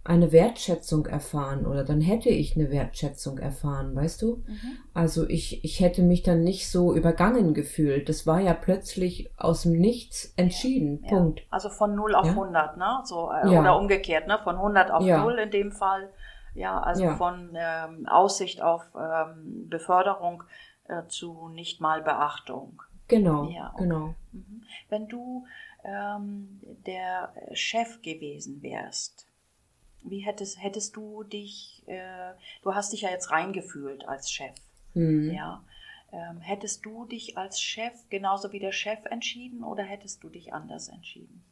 eine 0.06 0.32
Wertschätzung 0.32 1.08
erfahren 1.08 1.66
oder 1.66 1.84
dann 1.84 2.00
hätte 2.00 2.30
ich 2.30 2.56
eine 2.56 2.70
Wertschätzung 2.70 3.40
erfahren, 3.40 3.96
weißt 3.96 4.22
du? 4.22 4.44
Mhm. 4.46 4.78
Also 4.94 5.28
ich, 5.28 5.64
ich 5.66 5.80
hätte 5.80 6.04
mich 6.04 6.22
dann 6.22 6.44
nicht 6.44 6.70
so 6.70 6.94
übergangen 6.96 7.54
gefühlt. 7.56 8.08
Das 8.08 8.28
war 8.28 8.40
ja 8.40 8.54
plötzlich 8.54 9.32
aus 9.38 9.64
dem 9.64 9.74
Nichts 9.74 10.32
entschieden. 10.38 11.02
Ja. 11.04 11.10
Punkt. 11.10 11.42
Also 11.50 11.70
von 11.70 11.96
0 11.96 12.14
auf 12.16 12.26
Ja. 12.28 12.32
100, 12.34 12.78
ne? 12.78 13.00
So, 13.04 13.32
äh, 13.32 13.52
Ja. 13.52 13.60
Oder 13.62 13.78
umgekehrt, 13.80 14.28
ne? 14.28 14.40
Von 14.44 14.56
100 14.58 14.92
auf 14.92 15.04
Ja. 15.04 15.22
0 15.24 15.40
in 15.40 15.52
dem 15.52 15.72
Fall. 15.72 16.10
Ja, 16.54 16.80
also 16.80 17.10
von 17.16 17.50
ähm, 17.56 18.08
Aussicht 18.08 18.62
auf 18.62 18.84
ähm, 18.96 19.68
Beförderung 19.70 20.44
äh, 20.88 21.02
zu 21.08 21.50
nicht 21.50 21.82
mal 21.82 22.02
Beachtung. 22.02 22.82
Genau, 23.08 23.50
Ja, 23.50 23.72
okay. 23.74 23.84
genau. 23.84 24.14
Mhm. 24.32 24.62
Wenn 24.90 25.08
du 25.08 25.46
ähm, 25.84 26.62
der 26.86 27.34
Chef 27.54 28.02
gewesen 28.04 28.62
wärst, 28.62 29.28
wie 30.10 30.20
hättest, 30.20 30.62
hättest 30.62 30.96
du 30.96 31.24
dich, 31.24 31.84
äh, 31.88 32.34
du 32.62 32.74
hast 32.74 32.94
dich 32.94 33.02
ja 33.02 33.10
jetzt 33.10 33.32
reingefühlt 33.32 34.08
als 34.08 34.32
Chef, 34.32 34.56
Hm. 34.94 35.32
ja. 35.32 35.64
Ähm, 36.12 36.40
hättest 36.40 36.86
du 36.86 37.06
dich 37.06 37.38
als 37.38 37.60
Chef 37.60 37.94
genauso 38.10 38.52
wie 38.54 38.60
der 38.60 38.72
Chef 38.72 39.00
entschieden 39.10 39.64
oder 39.64 39.84
hättest 39.84 40.24
du 40.24 40.30
dich 40.30 40.54
anders 40.54 40.88
entschieden? 40.88 41.44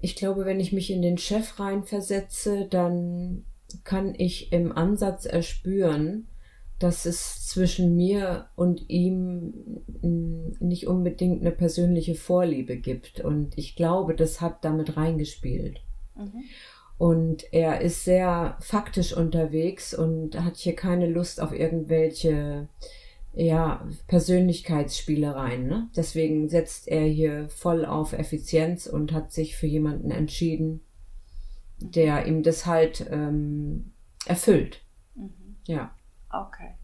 Ich 0.00 0.16
glaube, 0.16 0.44
wenn 0.46 0.58
ich 0.58 0.72
mich 0.72 0.90
in 0.90 1.02
den 1.02 1.18
Chef 1.18 1.60
reinversetze, 1.60 2.66
dann 2.66 3.44
kann 3.84 4.14
ich 4.16 4.52
im 4.52 4.72
Ansatz 4.72 5.26
erspüren, 5.26 6.28
dass 6.78 7.06
es 7.06 7.46
zwischen 7.46 7.94
mir 7.94 8.46
und 8.56 8.88
ihm 8.90 9.84
mm, 10.02 10.56
nicht 10.60 10.88
unbedingt 10.88 11.40
eine 11.40 11.52
persönliche 11.52 12.14
Vorliebe 12.16 12.76
gibt. 12.76 13.20
Und 13.20 13.56
ich 13.56 13.76
glaube, 13.76 14.14
das 14.16 14.40
hat 14.40 14.64
damit 14.64 14.96
reingespielt. 14.96 15.80
Mhm. 16.14 16.44
Und 16.98 17.52
er 17.52 17.80
ist 17.80 18.04
sehr 18.04 18.56
faktisch 18.60 19.16
unterwegs 19.16 19.92
und 19.92 20.40
hat 20.40 20.56
hier 20.56 20.76
keine 20.76 21.06
Lust 21.06 21.40
auf 21.40 21.52
irgendwelche 21.52 22.68
ja, 23.34 23.88
Persönlichkeitsspielereien. 24.06 25.66
Ne? 25.66 25.88
Deswegen 25.96 26.48
setzt 26.48 26.88
er 26.88 27.04
hier 27.04 27.48
voll 27.48 27.84
auf 27.84 28.12
Effizienz 28.12 28.86
und 28.86 29.12
hat 29.12 29.32
sich 29.32 29.56
für 29.56 29.66
jemanden 29.66 30.10
entschieden, 30.10 30.80
der 31.78 32.26
ihm 32.26 32.42
das 32.42 32.66
halt 32.66 33.06
ähm, 33.10 33.92
erfüllt. 34.26 34.82
Mhm. 35.14 35.56
Ja. 35.66 35.94
Okay. 36.30 36.74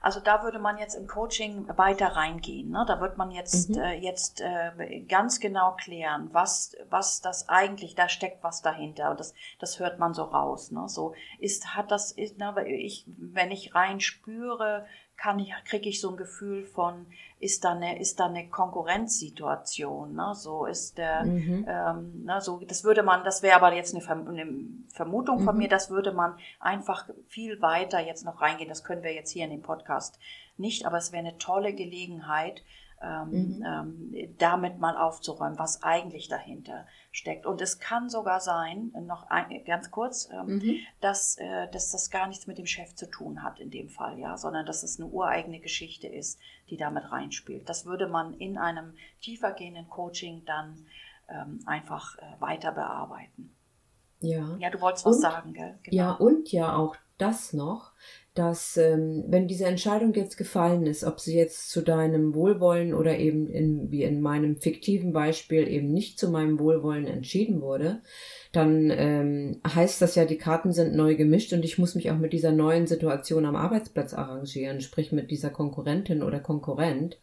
Also 0.00 0.20
da 0.20 0.42
würde 0.42 0.58
man 0.58 0.78
jetzt 0.78 0.94
im 0.94 1.06
Coaching 1.06 1.68
weiter 1.76 2.08
reingehen. 2.08 2.70
Ne? 2.70 2.84
Da 2.86 3.00
wird 3.00 3.16
man 3.18 3.30
jetzt, 3.30 3.70
Mhm. 3.70 3.78
äh, 3.82 3.94
jetzt 3.94 4.40
äh, 4.40 5.00
ganz 5.08 5.40
genau 5.40 5.76
klären, 5.76 6.28
was, 6.32 6.76
was 6.88 7.20
das 7.20 7.48
eigentlich, 7.48 7.94
da 7.94 8.08
steckt 8.08 8.42
was 8.42 8.62
dahinter. 8.62 9.10
Und 9.10 9.20
das, 9.20 9.34
das 9.58 9.78
hört 9.78 9.98
man 9.98 10.14
so 10.14 10.24
raus. 10.24 10.70
Ne? 10.70 10.88
So 10.88 11.14
ist, 11.38 11.74
hat 11.74 11.90
das, 11.90 12.12
ist, 12.12 12.38
weil 12.38 12.66
ich, 12.68 13.04
wenn 13.18 13.50
ich 13.50 13.74
rein 13.74 14.00
spüre, 14.00 14.86
kann 15.18 15.40
ich, 15.40 15.52
kriege 15.64 15.88
ich 15.88 16.00
so 16.00 16.10
ein 16.10 16.16
Gefühl 16.16 16.64
von, 16.64 17.06
ist 17.40 17.64
da 17.64 17.72
eine, 17.72 17.98
ist 18.00 18.20
da 18.20 18.26
eine 18.26 18.48
Konkurrenzsituation. 18.48 20.14
Ne? 20.14 20.32
So 20.34 20.64
ist 20.64 20.96
der, 20.96 21.24
Mhm. 21.24 21.66
ähm, 21.68 22.24
ne, 22.24 22.40
so, 22.40 22.60
das 22.60 22.84
würde 22.84 23.02
man, 23.02 23.24
das 23.24 23.42
wäre 23.42 23.56
aber 23.56 23.72
jetzt 23.74 23.94
eine, 23.94 24.02
Verm 24.02 24.28
eine 24.28 24.46
Vermutung 24.92 25.40
von 25.40 25.54
Mhm. 25.56 25.62
mir, 25.62 25.68
das 25.68 25.90
würde 25.90 26.12
man 26.12 26.38
einfach 26.60 27.08
viel 27.26 27.60
weiter 27.60 27.98
jetzt 28.00 28.24
noch 28.24 28.40
reingehen. 28.40 28.68
Das 28.68 28.84
können 28.84 29.02
wir 29.02 29.12
jetzt 29.12 29.30
hier 29.32 29.44
in 29.44 29.50
dem 29.50 29.62
Podcast 29.62 30.18
nicht, 30.56 30.86
aber 30.86 30.98
es 30.98 31.12
wäre 31.12 31.26
eine 31.26 31.36
tolle 31.38 31.74
Gelegenheit, 31.74 32.62
ähm, 33.00 33.30
Mhm. 33.58 33.64
ähm, 33.66 34.34
damit 34.38 34.78
mal 34.78 34.96
aufzuräumen, 34.96 35.58
was 35.58 35.82
eigentlich 35.82 36.28
dahinter 36.28 36.86
steckt. 37.12 37.46
Und 37.46 37.60
es 37.60 37.78
kann 37.78 38.08
sogar 38.08 38.40
sein, 38.40 38.92
noch 39.06 39.30
ein, 39.30 39.64
ganz 39.64 39.90
kurz, 39.90 40.28
ähm, 40.32 40.56
Mhm. 40.56 40.76
dass, 41.00 41.36
äh, 41.38 41.68
dass 41.70 41.90
das 41.90 42.10
gar 42.10 42.26
nichts 42.26 42.46
mit 42.46 42.58
dem 42.58 42.66
Chef 42.66 42.94
zu 42.94 43.06
tun 43.10 43.42
hat 43.42 43.60
in 43.60 43.70
dem 43.70 43.88
Fall, 43.88 44.18
ja, 44.18 44.36
sondern 44.36 44.66
dass 44.66 44.82
es 44.82 44.98
eine 45.00 45.08
ureigene 45.08 45.60
Geschichte 45.60 46.06
ist, 46.08 46.38
die 46.70 46.76
damit 46.76 47.10
reinspielt. 47.12 47.68
Das 47.68 47.86
würde 47.86 48.08
man 48.08 48.34
in 48.34 48.58
einem 48.58 48.94
tiefergehenden 49.20 49.88
Coaching 49.88 50.44
dann 50.44 50.86
ähm, 51.28 51.60
einfach 51.66 52.16
äh, 52.18 52.22
weiter 52.40 52.72
bearbeiten. 52.72 53.54
Ja. 54.20 54.56
Ja, 54.58 54.70
du 54.70 54.80
wolltest 54.80 55.04
was 55.06 55.16
Und- 55.16 55.22
sagen, 55.22 55.52
gell? 55.52 55.78
Genau. 55.84 55.96
Ja, 55.96 56.10
und 56.12 56.50
ja 56.50 56.74
auch 56.74 56.96
das 57.18 57.52
noch, 57.52 57.92
dass 58.38 58.76
ähm, 58.76 59.24
wenn 59.26 59.48
diese 59.48 59.64
Entscheidung 59.64 60.14
jetzt 60.14 60.36
gefallen 60.36 60.86
ist, 60.86 61.02
ob 61.02 61.18
sie 61.18 61.36
jetzt 61.36 61.70
zu 61.70 61.82
deinem 61.82 62.36
Wohlwollen 62.36 62.94
oder 62.94 63.18
eben 63.18 63.48
in, 63.48 63.90
wie 63.90 64.04
in 64.04 64.20
meinem 64.20 64.60
fiktiven 64.60 65.12
Beispiel 65.12 65.66
eben 65.66 65.92
nicht 65.92 66.20
zu 66.20 66.30
meinem 66.30 66.60
Wohlwollen 66.60 67.06
entschieden 67.06 67.60
wurde, 67.60 68.00
dann 68.52 68.92
ähm, 68.94 69.60
heißt 69.66 70.00
das 70.00 70.14
ja, 70.14 70.24
die 70.24 70.38
Karten 70.38 70.72
sind 70.72 70.94
neu 70.94 71.16
gemischt 71.16 71.52
und 71.52 71.64
ich 71.64 71.78
muss 71.78 71.96
mich 71.96 72.12
auch 72.12 72.18
mit 72.18 72.32
dieser 72.32 72.52
neuen 72.52 72.86
Situation 72.86 73.44
am 73.44 73.56
Arbeitsplatz 73.56 74.14
arrangieren, 74.14 74.80
sprich 74.80 75.10
mit 75.10 75.32
dieser 75.32 75.50
Konkurrentin 75.50 76.22
oder 76.22 76.38
Konkurrent 76.38 77.18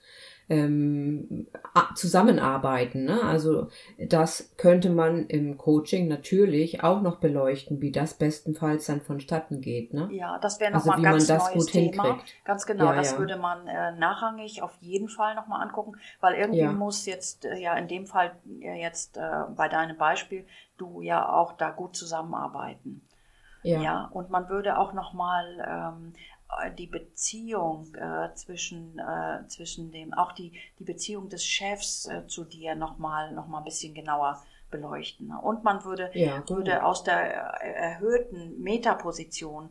ähm, 0.49 1.47
zusammenarbeiten. 1.95 3.05
Ne? 3.05 3.21
Also 3.23 3.67
das 3.97 4.53
könnte 4.57 4.89
man 4.89 5.27
im 5.27 5.57
Coaching 5.57 6.07
natürlich 6.07 6.83
auch 6.83 7.01
noch 7.01 7.17
beleuchten, 7.19 7.81
wie 7.81 7.91
das 7.91 8.13
bestenfalls 8.13 8.85
dann 8.85 9.01
vonstatten 9.01 9.61
geht. 9.61 9.93
Ne? 9.93 10.07
Ja, 10.11 10.37
das 10.39 10.59
wäre 10.59 10.73
Also 10.73 10.89
nochmal 10.89 11.01
wie 11.01 11.05
ein 11.07 11.11
man 11.11 11.11
ganz 11.13 11.27
das 11.27 11.43
neues 11.45 11.63
gut 11.65 11.71
Thema. 11.73 12.03
hinkriegt. 12.03 12.45
Ganz 12.45 12.65
genau, 12.65 12.85
Ja, 12.85 12.95
das 12.95 13.13
ja. 13.13 13.17
würde 13.19 13.37
man 13.37 13.67
äh, 13.67 13.91
nachrangig 13.93 14.61
auf 14.61 14.75
jeden 14.81 15.09
Fall 15.09 15.35
nochmal 15.35 15.61
angucken, 15.61 15.93
weil 16.19 16.35
irgendwie 16.35 16.59
Ja. 16.59 16.71
muss 16.71 17.05
jetzt, 17.05 17.45
äh, 17.45 17.57
ja 17.57 17.73
in 17.75 17.87
dem 17.87 18.05
Fall 18.05 18.31
äh, 18.61 18.79
jetzt 18.79 19.17
äh, 19.17 19.21
bei 19.55 19.67
deinem 19.67 19.97
Beispiel, 19.97 20.45
du 20.77 21.01
ja 21.01 21.27
auch 21.27 21.53
da 21.53 21.71
gut 21.71 21.95
zusammenarbeiten. 21.95 23.01
Ja. 23.63 23.81
Ja, 23.81 24.09
und 24.13 24.29
man 24.29 24.47
würde 24.49 24.77
auch 24.77 24.93
nochmal 24.93 25.45
ähm, 25.67 26.13
äh, 26.13 26.34
die 26.77 26.87
Beziehung 26.87 27.93
äh, 27.95 28.33
zwischen, 28.35 28.97
äh, 28.99 29.47
zwischen 29.47 29.91
dem, 29.91 30.13
auch 30.13 30.31
die, 30.31 30.53
die 30.79 30.83
Beziehung 30.83 31.29
des 31.29 31.45
Chefs 31.45 32.05
äh, 32.07 32.27
zu 32.27 32.43
dir 32.45 32.75
nochmal 32.75 33.31
noch 33.33 33.47
mal 33.47 33.59
ein 33.59 33.63
bisschen 33.63 33.93
genauer 33.93 34.43
beleuchten. 34.71 35.27
ne? 35.27 35.39
Und 35.39 35.63
man 35.63 35.83
würde, 35.83 36.09
Ja, 36.13 36.43
würde 36.49 36.83
aus 36.83 37.03
der 37.03 37.61
äh, 37.61 37.71
erhöhten 37.71 38.61
Metaposition 38.61 39.69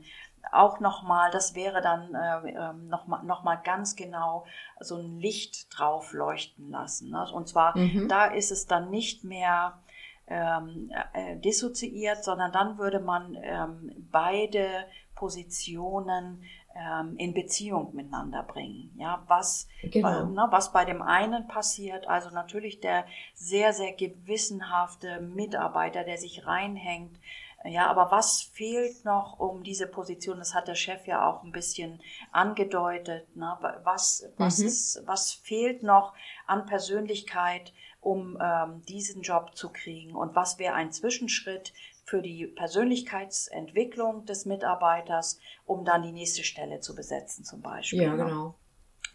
auch 0.53 0.79
nochmal, 0.79 1.31
das 1.31 1.55
wäre 1.55 1.81
dann 1.81 2.15
äh, 2.15 2.51
ähm, 2.53 2.89
nochmal 2.89 3.25
noch 3.25 3.43
mal 3.45 3.57
ganz 3.57 3.97
genau 3.97 4.45
so 4.79 4.97
ein 4.97 5.19
Licht 5.19 5.67
drauf 5.77 6.13
leuchten 6.13 6.71
lassen. 6.71 7.11
Ne? 7.11 7.27
Und 7.33 7.49
zwar, 7.49 7.77
Mhm. 7.77 8.09
da 8.09 8.27
ist 8.27 8.53
es 8.53 8.67
dann 8.67 8.91
nicht 8.91 9.25
mehr 9.25 9.79
ähm, 10.27 10.91
äh, 11.13 11.37
dissoziiert, 11.37 12.25
sondern 12.25 12.53
dann 12.53 12.79
würde 12.79 13.01
man 13.01 13.37
ähm, 13.43 13.91
beide 14.11 14.69
Positionen 15.15 16.43
ähm, 16.75 17.17
in 17.17 17.35
Beziehung 17.35 17.95
miteinander 17.95 18.43
bringen. 18.43 18.91
Ja, 18.99 19.23
was, 19.29 19.69
Genau. 19.83 20.27
ne, 20.27 20.47
was 20.51 20.73
bei 20.73 20.85
dem 20.85 21.03
einen 21.03 21.47
passiert, 21.49 22.09
also 22.09 22.31
natürlich 22.31 22.81
der 22.81 23.07
sehr, 23.35 23.73
sehr 23.73 23.93
gewissenhafte 23.93 25.21
Mitarbeiter, 25.21 26.05
der 26.05 26.19
sich 26.19 26.47
reinhängt, 26.47 27.19
Ja, 27.67 27.87
aber 27.87 28.11
was 28.11 28.43
fehlt 28.43 29.07
noch 29.07 29.39
um 29.39 29.63
diese 29.63 29.87
Position? 29.87 30.37
Das 30.39 30.53
hat 30.55 30.69
der 30.69 30.75
Chef 30.75 31.07
ja 31.07 31.27
auch 31.27 31.43
ein 31.45 31.51
bisschen 31.53 31.99
angedeutet. 32.31 33.35
Ne? 33.37 33.57
Was, 33.85 34.29
was, 34.37 34.59
Mhm. 34.59 34.67
ist, 34.67 35.03
was 35.07 35.33
fehlt 35.33 35.83
noch 35.83 36.13
an 36.47 36.67
Persönlichkeit, 36.67 37.73
um 38.03 38.37
ähm, 38.39 38.83
diesen 38.87 39.23
Job 39.23 39.57
zu 39.57 39.71
kriegen? 39.73 40.15
Und 40.15 40.35
was 40.35 40.59
wäre 40.59 40.75
ein 40.75 40.93
Zwischenschritt 40.93 41.73
für 42.05 42.21
die 42.23 42.47
Persönlichkeitsentwicklung 42.47 44.27
des 44.27 44.45
Mitarbeiters, 44.47 45.39
um 45.65 45.85
dann 45.85 46.03
die 46.03 46.13
nächste 46.13 46.45
Stelle 46.45 46.81
zu 46.81 46.95
besetzen, 46.95 47.45
zum 47.45 47.63
Beispiel? 47.63 48.03
Ja, 48.03 48.15
ne? 48.15 48.25
genau. 48.25 48.55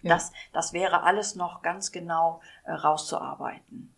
Ja. 0.01 0.15
Das, 0.15 0.31
das 0.53 0.73
wäre 0.73 1.03
alles 1.03 1.35
noch 1.35 1.61
ganz 1.61 1.91
genau 1.91 2.41
äh, 2.63 2.71
rauszuarbeiten. 2.71 3.93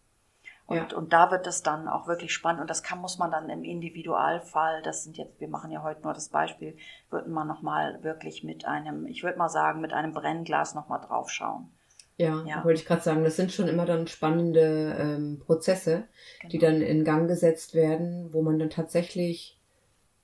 Und, 0.65 0.91
Ja. 0.91 0.97
und 0.97 1.13
da 1.13 1.31
wird 1.31 1.45
es 1.47 1.63
dann 1.63 1.87
auch 1.87 2.07
wirklich 2.07 2.33
spannend. 2.33 2.61
Und 2.61 2.69
das 2.69 2.81
kann, 2.81 2.99
muss 2.99 3.17
man 3.17 3.29
dann 3.31 3.49
im 3.49 3.63
Individualfall, 3.63 4.81
das 4.81 5.03
sind 5.03 5.17
jetzt, 5.17 5.39
wir 5.39 5.47
machen 5.47 5.71
ja 5.71 5.83
heute 5.83 6.01
nur 6.01 6.13
das 6.13 6.29
Beispiel, 6.29 6.77
wird 7.09 7.27
man 7.27 7.47
nochmal 7.47 8.03
wirklich 8.03 8.43
mit 8.43 8.65
einem, 8.65 9.05
ich 9.05 9.23
würde 9.23 9.37
mal 9.37 9.49
sagen, 9.49 9.81
mit 9.81 9.93
einem 9.93 10.13
Brennglas 10.13 10.73
nochmal 10.73 11.01
draufschauen. 11.01 11.71
Ja, 12.17 12.43
Ja. 12.45 12.63
wollte 12.63 12.79
ich 12.81 12.85
gerade 12.85 13.01
sagen, 13.01 13.23
das 13.23 13.35
sind 13.35 13.51
schon 13.51 13.67
immer 13.67 13.85
dann 13.85 14.07
spannende 14.07 14.95
ähm, 14.99 15.39
Prozesse, 15.39 16.03
die 16.51 16.57
Genau. 16.59 16.73
dann 16.73 16.81
in 16.81 17.03
Gang 17.03 17.27
gesetzt 17.27 17.73
werden, 17.73 18.31
wo 18.33 18.41
man 18.41 18.59
dann 18.59 18.69
tatsächlich 18.69 19.57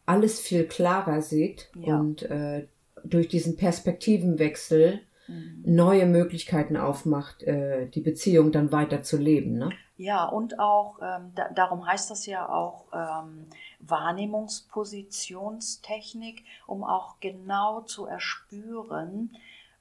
alles 0.05 0.39
viel 0.39 0.65
klarer 0.65 1.21
sieht 1.21 1.69
Ja. 1.75 1.99
und 1.99 2.23
äh, 2.23 2.67
durch 3.03 3.27
diesen 3.27 3.57
Perspektivenwechsel 3.57 5.01
Mhm. 5.29 5.61
neue 5.65 6.05
Möglichkeiten 6.05 6.77
aufmacht, 6.77 7.43
äh, 7.43 7.87
die 7.87 7.99
Beziehung 7.99 8.53
dann 8.53 8.71
weiter 8.71 9.03
zu 9.03 9.17
leben. 9.17 9.57
Ne? 9.57 9.71
Ja, 9.97 10.23
und 10.25 10.57
auch, 10.59 10.99
ähm, 11.01 11.31
da, 11.35 11.49
darum 11.49 11.85
heißt 11.85 12.09
das 12.09 12.25
ja 12.27 12.47
auch 12.47 12.85
ähm, 12.93 13.47
Wahrnehmungspositionstechnik, 13.81 16.43
um 16.65 16.83
auch 16.83 17.19
genau 17.19 17.81
zu 17.81 18.05
erspüren, 18.05 19.31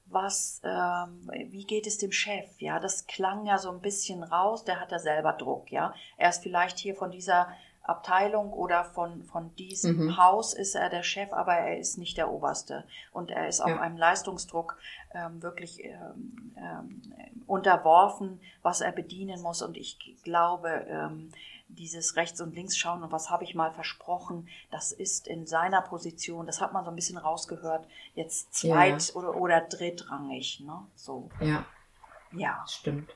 was, 0.09 0.61
ähm, 0.63 1.29
wie 1.51 1.65
geht 1.65 1.87
es 1.87 1.97
dem 1.97 2.11
Chef? 2.11 2.45
Ja, 2.59 2.79
das 2.79 3.07
klang 3.07 3.45
ja 3.45 3.57
so 3.57 3.69
ein 3.71 3.81
bisschen 3.81 4.23
raus, 4.23 4.63
der 4.63 4.79
hat 4.79 4.91
ja 4.91 4.99
selber 4.99 5.33
Druck, 5.33 5.71
ja. 5.71 5.93
Er 6.17 6.29
ist 6.29 6.43
vielleicht 6.43 6.77
hier 6.79 6.95
von 6.95 7.11
dieser 7.11 7.49
Abteilung 7.83 8.51
oder 8.51 8.83
von, 8.83 9.23
von 9.23 9.55
diesem 9.55 9.95
Mhm. 9.97 10.17
Haus 10.17 10.53
ist 10.53 10.75
er 10.75 10.89
der 10.89 11.03
Chef, 11.03 11.31
aber 11.31 11.53
er 11.53 11.77
ist 11.77 11.97
nicht 11.97 12.17
der 12.17 12.29
Oberste. 12.29 12.83
Und 13.13 13.31
er 13.31 13.47
ist 13.47 13.61
auch 13.61 13.67
Ja. 13.69 13.79
einem 13.79 13.95
Leistungsdruck 13.97 14.77
ähm, 15.13 15.41
wirklich 15.41 15.81
ähm, 15.85 16.53
ähm, 16.57 17.01
unterworfen, 17.47 18.41
was 18.61 18.81
er 18.81 18.91
bedienen 18.91 19.41
muss. 19.41 19.61
Und 19.61 19.77
ich 19.77 19.97
glaube, 20.23 20.85
ähm, 20.89 21.31
dieses 21.69 22.15
Rechts- 22.15 22.41
und 22.41 22.55
Linksschauen 22.55 23.03
und 23.03 23.11
was 23.11 23.29
habe 23.29 23.43
ich 23.43 23.55
mal 23.55 23.71
versprochen, 23.71 24.47
das 24.71 24.91
ist 24.91 25.27
in 25.27 25.45
seiner 25.45 25.81
Position, 25.81 26.45
das 26.45 26.61
hat 26.61 26.73
man 26.73 26.83
so 26.85 26.89
ein 26.91 26.95
bisschen 26.95 27.17
rausgehört, 27.17 27.87
jetzt 28.15 28.53
zweit- 28.53 29.15
oder, 29.15 29.35
oder 29.35 29.61
drittrangig. 29.61 30.61
Ne? 30.61 30.85
So, 30.95 31.29
Ja, 31.41 31.65
ja. 32.31 32.63
stimmt. 32.67 33.09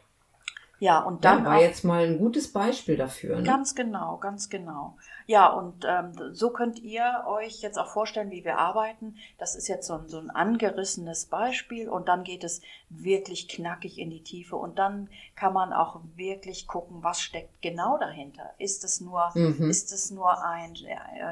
Ja, 0.84 0.98
und 1.04 1.24
Dann 1.24 1.44
dann 1.44 1.46
war 1.46 1.58
auch- 1.58 1.62
jetzt 1.62 1.84
mal 1.84 2.06
ein 2.06 2.18
gutes 2.18 2.52
Beispiel 2.52 2.98
dafür. 2.98 3.36
Ne? 3.38 3.44
Ganz 3.44 3.76
genau, 3.76 4.18
ganz 4.18 4.50
genau. 4.50 4.98
Ja, 5.28 5.46
und 5.54 5.86
ähm, 5.88 6.12
so 6.34 6.50
könnt 6.50 6.80
ihr 6.80 7.24
euch 7.28 7.62
jetzt 7.62 7.78
auch 7.78 7.86
vorstellen, 7.86 8.32
wie 8.32 8.44
wir 8.44 8.58
arbeiten. 8.58 9.16
Das 9.38 9.54
ist 9.56 9.68
jetzt 9.68 9.86
so 9.86 9.94
ein, 9.94 10.08
so 10.08 10.18
ein 10.18 10.32
angerissenes 10.32 11.28
Beispiel 11.28 11.88
und 11.88 12.08
dann 12.08 12.24
geht 12.24 12.44
es 12.44 12.62
wirklich 12.90 13.48
knackig 13.48 14.00
in 14.00 14.10
die 14.10 14.24
Tiefe 14.24 14.56
und 14.56 14.80
dann 14.80 15.08
kann 15.36 15.54
man 15.54 15.72
auch 15.72 16.00
wirklich 16.16 16.66
gucken, 16.68 17.04
was 17.04 17.22
steckt 17.22 17.62
genau 17.62 18.00
dahinter. 18.00 18.50
Ist 18.58 18.84
es 18.84 19.02
nur, 19.02 19.30
Mhm. 19.36 19.70
ist 19.70 19.92
es 19.94 20.10
nur 20.10 20.44
ein, 20.44 20.76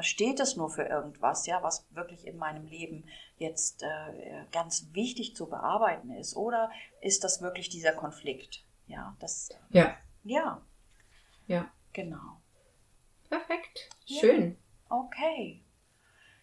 steht 0.02 0.38
es 0.38 0.54
nur 0.54 0.70
für 0.70 0.84
irgendwas, 0.84 1.46
ja, 1.46 1.60
was 1.60 1.84
wirklich 1.90 2.24
in 2.24 2.36
meinem 2.36 2.66
Leben 2.66 3.02
jetzt 3.36 3.82
äh, 3.82 4.44
ganz 4.52 4.86
wichtig 4.92 5.34
zu 5.34 5.48
bearbeiten 5.50 6.12
ist? 6.12 6.36
Oder 6.36 6.70
ist 7.00 7.24
das 7.24 7.42
wirklich 7.42 7.68
dieser 7.68 7.92
Konflikt? 7.92 8.62
Ja, 8.90 9.14
das, 9.20 9.48
Ja, 9.70 9.94
ja, 10.24 10.60
ja. 11.46 11.70
genau. 11.92 12.40
Perfekt. 13.28 13.88
Ja. 14.06 14.20
Schön. 14.20 14.56
Okay. 14.88 15.62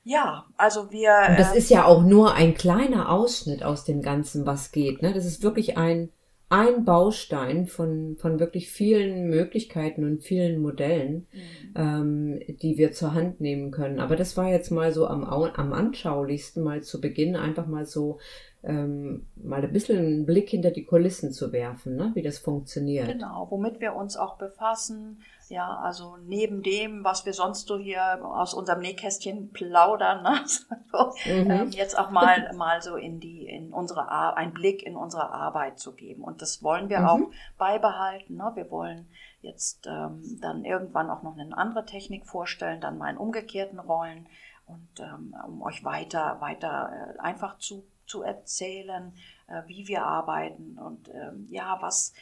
Ja, 0.06 0.46
also 0.56 0.90
wir. 0.90 1.14
Und 1.30 1.38
das 1.38 1.54
äh, 1.54 1.58
ist 1.58 1.70
ja 1.70 1.84
auch 1.84 2.04
nur 2.04 2.34
ein 2.34 2.54
kleiner 2.54 3.10
Ausschnitt 3.12 3.64
aus 3.64 3.84
dem 3.84 4.02
Ganzen, 4.02 4.46
was 4.46 4.72
geht. 4.72 5.02
Ne? 5.02 5.12
Das 5.14 5.26
ist 5.26 5.44
wirklich 5.44 5.78
ein, 5.78 6.10
ein 6.48 6.86
Baustein 6.86 7.68
von, 7.68 8.16
von 8.16 8.40
wirklich 8.40 8.70
vielen 8.70 9.28
Möglichkeiten 9.28 10.06
und 10.06 10.22
vielen 10.24 10.62
Modellen, 10.62 11.28
Mhm. 11.34 11.74
ähm, 11.76 12.58
die 12.62 12.78
wir 12.78 12.94
zur 12.94 13.14
Hand 13.14 13.42
nehmen 13.42 13.72
können. 13.72 14.00
Aber 14.00 14.16
das 14.16 14.38
war 14.38 14.50
jetzt 14.50 14.72
mal 14.72 14.94
so 14.94 15.08
am, 15.08 15.26
am 15.26 15.74
anschaulichsten, 15.74 16.64
mal 16.64 16.82
zu 16.84 17.02
Beginn 17.02 17.36
einfach 17.36 17.68
mal 17.68 17.86
so 17.86 18.20
ähm, 18.68 19.26
mal 19.36 19.64
ein 19.64 19.72
bisschen 19.72 19.98
einen 19.98 20.26
Blick 20.26 20.50
hinter 20.50 20.72
die 20.72 20.84
Kulissen 20.84 21.32
zu 21.32 21.52
werfen, 21.54 21.96
ne? 21.96 22.12
wie 22.16 22.22
das 22.22 22.38
funktioniert. 22.38 23.08
Genau, 23.08 23.48
womit 23.50 23.80
wir 23.80 23.96
uns 23.96 24.18
auch 24.18 24.38
befassen. 24.38 25.24
Ja, 25.50 25.78
also 25.78 26.18
neben 26.28 26.62
dem, 26.62 27.06
was 27.06 27.26
wir 27.26 27.32
sonst 27.32 27.68
so 27.70 27.78
hier 27.78 28.20
aus 28.22 28.54
unserem 28.54 28.82
Nähkästchen 28.82 29.52
plaudern, 29.54 30.22
ne? 30.22 30.42
so, 30.92 31.32
Mhm. 31.32 31.50
ähm, 31.52 31.70
jetzt 31.70 31.98
auch 31.98 32.12
mal, 32.12 32.54
mal 32.56 32.82
so 32.82 32.98
in 32.98 33.22
die, 33.22 33.48
in 33.48 33.72
unsere, 33.72 34.10
Ar 34.10 34.36
einen 34.36 34.54
Blick 34.54 34.84
in 34.84 34.98
unsere 34.98 35.30
Arbeit 35.30 35.80
zu 35.80 35.94
geben. 35.94 36.24
Und 36.26 36.42
das 36.42 36.62
wollen 36.64 36.90
wir 36.90 37.00
Mhm. 37.00 37.06
auch 37.06 37.20
beibehalten. 37.58 38.36
Ne? 38.36 38.52
Wir 38.56 38.70
wollen 38.70 39.08
jetzt 39.42 39.88
ähm, 39.88 40.22
dann 40.42 40.66
irgendwann 40.66 41.10
auch 41.10 41.24
noch 41.24 41.38
eine 41.38 41.58
andere 41.58 41.86
Technik 41.86 42.26
vorstellen, 42.28 42.82
dann 42.82 42.98
mal 42.98 43.10
in 43.12 43.18
umgekehrten 43.18 43.80
Rollen 43.80 44.28
und 44.66 45.00
ähm, 45.00 45.34
um 45.48 45.62
euch 45.62 45.86
weiter, 45.86 46.42
weiter 46.42 47.16
äh, 47.16 47.20
einfach 47.20 47.58
zu, 47.60 47.86
zu 48.08 48.24
erzählen, 48.24 49.14
äh, 49.48 49.62
wie 49.68 49.88
wir 49.88 50.04
arbeiten 50.04 50.78
und 50.80 51.10
ähm, 51.10 51.48
ja, 51.50 51.78
was, 51.82 52.14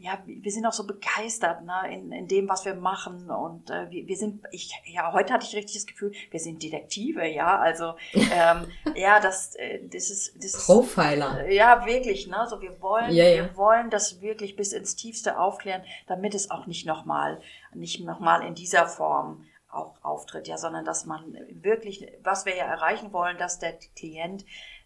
ja, 0.00 0.18
wir 0.26 0.50
sind 0.50 0.66
auch 0.66 0.72
so 0.72 0.86
begeistert 0.86 1.64
ne, 1.64 1.92
in, 1.92 2.10
in 2.12 2.26
dem, 2.26 2.48
was 2.48 2.64
wir 2.64 2.74
machen 2.74 3.30
und 3.30 3.70
äh, 3.70 3.90
wir, 3.90 4.06
wir 4.06 4.16
sind, 4.16 4.44
ich, 4.50 4.72
ja, 4.86 5.12
heute 5.12 5.32
hatte 5.32 5.46
ich 5.46 5.54
richtig 5.54 5.76
das 5.76 5.86
Gefühl, 5.86 6.12
wir 6.30 6.40
sind 6.40 6.62
Detektive, 6.62 7.26
ja, 7.26 7.58
also 7.58 7.94
ähm, 8.12 8.66
ja, 8.94 9.20
das, 9.20 9.54
äh, 9.56 9.80
das 9.86 10.10
ist, 10.10 10.36
das 10.36 10.54
ist 10.54 10.66
Profiler. 10.66 11.48
ja, 11.50 11.86
wirklich, 11.86 12.26
ne? 12.26 12.46
So, 12.48 12.60
wir 12.60 12.80
wollen, 12.80 13.12
Ja, 13.12 13.24
ja. 13.24 13.44
wir 13.44 13.56
wollen 13.56 13.90
das 13.90 14.20
wirklich 14.20 14.56
bis 14.56 14.72
ins 14.72 14.96
Tiefste 14.96 15.38
aufklären, 15.38 15.82
damit 16.06 16.34
es 16.34 16.50
auch 16.50 16.66
nicht 16.66 16.86
nochmal, 16.86 17.40
nicht 17.72 18.00
nochmal 18.04 18.44
in 18.46 18.54
dieser 18.54 18.86
Form 18.86 19.44
auch 19.70 19.96
auftritt, 20.02 20.48
ja, 20.48 20.56
sondern 20.56 20.84
dass 20.84 21.04
man 21.04 21.36
wirklich, 21.50 22.06
was 22.22 22.46
wir 22.46 22.56
ja 22.56 22.64
erreichen 22.64 23.12
wollen, 23.12 23.38
dass 23.38 23.58
der 23.58 23.76
Klient, 23.96 24.44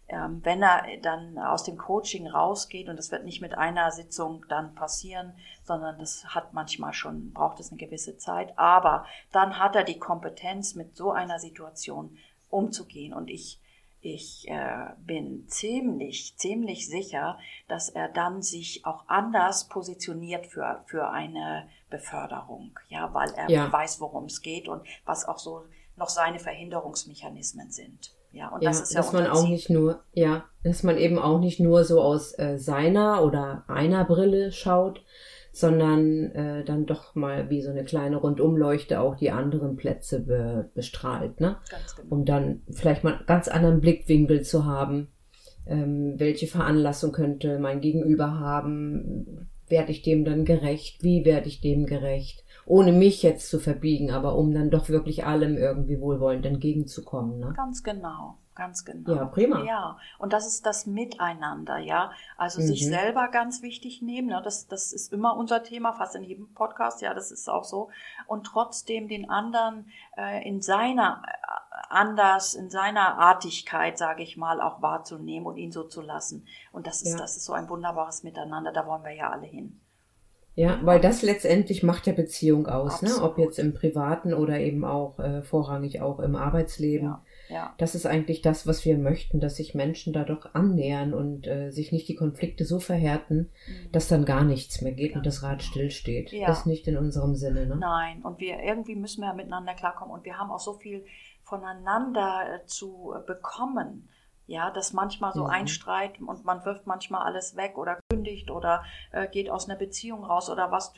ähm, 0.09 0.41
wenn 0.43 0.61
er 0.63 0.85
dann 1.01 1.37
aus 1.37 1.63
dem 1.63 1.77
Coaching 1.77 2.27
rausgeht, 2.27 2.89
und 2.89 2.97
das 2.97 3.11
wird 3.11 3.23
nicht 3.25 3.41
mit 3.41 3.55
einer 3.55 3.91
Sitzung 3.91 4.45
dann 4.49 4.73
passieren, 4.73 5.33
sondern 5.63 5.99
das 5.99 6.25
hat 6.25 6.53
manchmal 6.53 6.93
schon, 6.93 7.31
braucht 7.31 7.59
es 7.59 7.71
eine 7.71 7.77
gewisse 7.77 8.17
Zeit, 8.17 8.57
aber 8.57 9.05
dann 9.31 9.59
hat 9.59 9.75
er 9.75 9.83
die 9.83 9.99
Kompetenz, 9.99 10.73
mit 10.75 10.95
so 10.95 11.11
einer 11.11 11.39
Situation 11.39 12.17
umzugehen. 12.49 13.13
Und 13.13 13.29
ich, 13.29 13.59
ich 14.01 14.49
äh, 14.49 14.93
bin 14.97 15.47
ziemlich, 15.47 16.35
ziemlich 16.37 16.87
sicher, 16.87 17.37
dass 17.67 17.89
er 17.89 18.07
dann 18.09 18.41
sich 18.41 18.85
auch 18.85 19.03
anders 19.07 19.67
positioniert 19.67 20.47
für, 20.47 20.83
für 20.87 21.09
eine 21.09 21.69
Beförderung, 21.91 22.79
ja, 22.87 23.13
weil 23.13 23.31
er 23.33 23.49
Ja. 23.49 23.71
weiß, 23.71 23.99
worum 23.99 24.25
es 24.25 24.41
geht 24.41 24.67
und 24.67 24.87
was 25.05 25.27
auch 25.27 25.37
so 25.37 25.65
noch 25.95 26.09
seine 26.09 26.39
Verhinderungsmechanismen 26.39 27.71
sind. 27.71 28.15
Ja, 28.31 28.49
und 28.49 28.61
Ja, 28.61 28.69
das 28.69 28.81
ist 28.81 28.93
ja 28.93 29.01
dass 29.01 29.13
man 29.13 29.27
auch 29.27 29.47
nicht 29.47 29.69
nur, 29.69 30.01
ja, 30.13 30.45
dass 30.63 30.83
man 30.83 30.97
eben 30.97 31.17
auch 31.17 31.39
nicht 31.39 31.59
nur 31.59 31.83
so 31.83 32.01
aus 32.01 32.37
äh, 32.37 32.57
seiner 32.57 33.23
oder 33.23 33.63
einer 33.67 34.05
Brille 34.05 34.51
schaut, 34.51 35.01
sondern 35.51 36.31
äh, 36.31 36.63
dann 36.63 36.85
doch 36.85 37.15
mal 37.15 37.49
wie 37.49 37.61
so 37.61 37.69
eine 37.69 37.83
kleine 37.83 38.17
Rundumleuchte 38.17 38.99
auch 38.99 39.15
die 39.15 39.31
anderen 39.31 39.75
Plätze 39.75 40.21
be 40.21 40.69
bestrahlt, 40.73 41.39
ne? 41.39 41.57
Genau. 41.69 42.15
Um 42.15 42.25
dann 42.25 42.61
vielleicht 42.69 43.03
mal 43.03 43.15
einen 43.15 43.25
ganz 43.25 43.47
anderen 43.47 43.81
Blickwinkel 43.81 44.41
zu 44.43 44.65
haben. 44.65 45.09
Ähm, 45.65 46.15
welche 46.17 46.47
Veranlassung 46.47 47.11
könnte 47.11 47.59
mein 47.59 47.81
Gegenüber 47.81 48.39
haben? 48.39 49.49
Werde 49.67 49.91
ich 49.91 50.01
dem 50.01 50.23
dann 50.23 50.45
gerecht? 50.45 51.03
Wie 51.03 51.25
werde 51.25 51.47
ich 51.47 51.61
dem 51.61 51.85
gerecht? 51.85 52.43
Ohne 52.69 52.91
mich 52.91 53.23
jetzt 53.23 53.49
zu 53.49 53.59
verbiegen, 53.59 54.11
aber 54.11 54.35
um 54.35 54.53
dann 54.53 54.69
doch 54.69 54.89
wirklich 54.89 55.25
allem 55.25 55.57
irgendwie 55.57 55.99
wohlwollend 55.99 56.45
entgegenzukommen, 56.45 57.39
ne? 57.39 57.51
Ganz 57.57 57.81
genau, 57.83 58.37
ganz 58.53 58.85
genau. 58.85 59.11
Ja, 59.15 59.25
prima. 59.25 59.63
Ja, 59.63 59.97
und 60.19 60.33
das 60.33 60.45
ist 60.45 60.67
das 60.67 60.85
Miteinander, 60.85 61.79
ja. 61.79 62.11
Also 62.37 62.61
sich 62.61 62.85
Mhm. 62.85 62.89
selber 62.91 63.27
ganz 63.29 63.63
wichtig 63.63 64.03
nehmen, 64.03 64.27
ne? 64.27 64.39
das, 64.43 64.67
das 64.67 64.93
ist 64.93 65.11
immer 65.11 65.35
unser 65.35 65.63
Thema, 65.63 65.93
fast 65.93 66.15
in 66.15 66.23
jedem 66.23 66.53
Podcast, 66.53 67.01
ja, 67.01 67.15
das 67.15 67.31
ist 67.31 67.49
auch 67.49 67.63
so. 67.63 67.89
Und 68.27 68.43
trotzdem 68.45 69.07
den 69.07 69.27
anderen 69.31 69.87
äh, 70.15 70.47
in 70.47 70.61
seiner 70.61 71.23
äh, 71.25 71.31
anders, 71.89 72.53
in 72.53 72.69
seiner 72.69 73.17
Artigkeit, 73.17 73.97
sage 73.97 74.21
ich 74.21 74.37
mal, 74.37 74.61
auch 74.61 74.79
wahrzunehmen 74.83 75.47
und 75.47 75.57
ihn 75.57 75.71
so 75.71 75.83
zu 75.85 76.01
lassen. 76.03 76.45
Und 76.71 76.85
das 76.85 77.01
ist, 77.01 77.13
Ja. 77.13 77.17
das 77.17 77.35
ist 77.35 77.45
so 77.45 77.53
ein 77.53 77.67
wunderbares 77.67 78.21
Miteinander, 78.21 78.71
da 78.71 78.85
wollen 78.85 79.03
wir 79.03 79.15
ja 79.15 79.31
alle 79.31 79.47
hin. 79.47 79.79
Ja, 80.55 80.79
weil 80.83 80.99
das 80.99 81.21
letztendlich 81.21 81.83
macht 81.83 82.05
ja 82.05 82.11
Beziehung 82.13 82.67
aus, 82.67 83.01
ne? 83.01 83.11
Ob 83.21 83.37
jetzt 83.37 83.59
im 83.59 83.73
privaten 83.73 84.33
oder 84.33 84.59
eben 84.59 84.83
auch 84.83 85.17
äh, 85.19 85.41
vorrangig 85.41 86.01
auch 86.01 86.19
im 86.19 86.35
Arbeitsleben. 86.35 87.07
Ja, 87.07 87.25
ja. 87.49 87.73
Das 87.77 87.95
ist 87.95 88.05
eigentlich 88.05 88.41
das, 88.41 88.67
was 88.67 88.83
wir 88.83 88.97
möchten, 88.97 89.39
dass 89.39 89.55
sich 89.55 89.73
Menschen 89.73 90.11
da 90.11 90.25
doch 90.25 90.53
annähern 90.53 91.13
und 91.13 91.47
äh, 91.47 91.71
sich 91.71 91.93
nicht 91.93 92.09
die 92.09 92.15
Konflikte 92.15 92.65
so 92.65 92.79
verhärten, 92.79 93.49
Mhm. 93.67 93.91
dass 93.93 94.09
dann 94.09 94.25
gar 94.25 94.43
nichts 94.43 94.81
mehr 94.81 94.91
geht 94.91 95.15
und 95.15 95.25
das 95.25 95.43
Rad 95.43 95.63
stillsteht. 95.63 96.31
Ja. 96.31 96.47
Das 96.47 96.59
ist 96.59 96.65
nicht 96.65 96.87
in 96.87 96.97
unserem 96.97 97.35
Sinne. 97.35 97.65
Ne? 97.65 97.77
Nein, 97.77 98.21
und 98.23 98.39
wir 98.39 98.59
irgendwie 98.61 98.95
müssen 98.95 99.21
wir 99.21 99.27
ja 99.27 99.33
miteinander 99.33 99.75
klarkommen 99.75 100.13
und 100.13 100.25
wir 100.25 100.37
haben 100.37 100.51
auch 100.51 100.59
so 100.59 100.73
viel 100.73 101.05
voneinander 101.43 102.61
äh, 102.61 102.65
zu 102.65 103.13
äh, 103.15 103.25
bekommen. 103.25 104.09
Ja, 104.49 104.71
dass 104.71 104.93
manchmal 104.93 105.31
so 105.31 105.43
Mhm. 105.43 105.49
ein 105.51 105.67
Streit 105.67 106.19
und 106.19 106.43
man 106.43 106.65
wirft 106.65 106.87
manchmal 106.87 107.21
alles 107.21 107.55
weg 107.55 107.77
oder 107.77 107.99
kündigt 108.09 108.49
oder 108.49 108.83
äh, 109.11 109.27
geht 109.27 109.47
aus 109.47 109.69
einer 109.69 109.77
Beziehung 109.77 110.23
raus 110.23 110.49
oder 110.49 110.71
was 110.71 110.91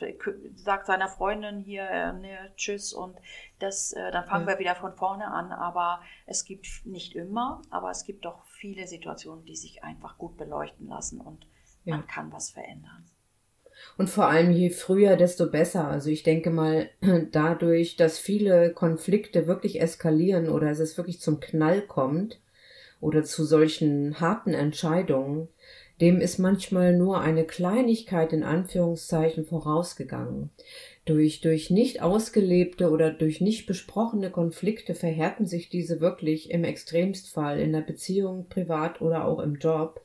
sagt 0.54 0.86
seiner 0.86 1.08
Freundin 1.08 1.58
hier 1.58 1.82
äh, 1.82 2.12
ne, 2.14 2.50
tschüss 2.56 2.94
und 2.94 3.14
das 3.58 3.92
äh, 3.92 4.10
dann 4.10 4.24
fangen 4.24 4.46
Ja. 4.46 4.52
wir 4.54 4.58
wieder 4.58 4.74
von 4.74 4.94
vorne 4.94 5.26
an, 5.26 5.52
aber 5.52 6.00
es 6.24 6.46
gibt 6.46 6.66
nicht 6.86 7.14
immer, 7.14 7.60
aber 7.68 7.90
es 7.90 8.04
gibt 8.04 8.24
doch 8.24 8.42
viele 8.46 8.86
Situationen, 8.86 9.44
die 9.44 9.56
sich 9.56 9.84
einfach 9.84 10.16
gut 10.16 10.38
beleuchten 10.38 10.88
lassen 10.88 11.20
und 11.20 11.46
Ja. 11.84 11.96
man 11.96 12.06
kann 12.06 12.32
was 12.32 12.52
verändern. 12.52 13.04
Und 13.98 14.08
vor 14.08 14.28
allem 14.28 14.50
je 14.50 14.70
früher, 14.70 15.16
desto 15.16 15.50
besser. 15.50 15.88
Also 15.88 16.08
ich 16.08 16.22
denke 16.22 16.50
mal, 16.50 16.88
dadurch, 17.32 17.96
dass 17.96 18.18
viele 18.18 18.72
Konflikte 18.72 19.46
wirklich 19.46 19.78
eskalieren 19.78 20.48
oder 20.48 20.70
es 20.70 20.96
wirklich 20.96 21.20
zum 21.20 21.38
Knall 21.38 21.82
kommt 21.82 22.40
oder 23.02 23.24
zu 23.24 23.44
solchen 23.44 24.20
harten 24.20 24.54
Entscheidungen, 24.54 25.48
dem 26.00 26.20
ist 26.20 26.38
manchmal 26.38 26.96
nur 26.96 27.20
eine 27.20 27.44
Kleinigkeit 27.44 28.32
in 28.32 28.44
Anführungszeichen 28.44 29.44
vorausgegangen. 29.44 30.50
Durch, 31.04 31.40
durch 31.40 31.68
nicht 31.70 32.00
ausgelebte 32.00 32.90
oder 32.90 33.10
durch 33.10 33.40
nicht 33.40 33.66
besprochene 33.66 34.30
Konflikte 34.30 34.94
verhärten 34.94 35.46
sich 35.46 35.68
diese 35.68 36.00
wirklich 36.00 36.50
im 36.50 36.64
Extremstfall 36.64 37.58
in 37.58 37.72
der 37.72 37.80
Beziehung, 37.80 38.46
privat 38.48 39.00
oder 39.00 39.26
auch 39.26 39.40
im 39.40 39.56
Job. 39.56 40.00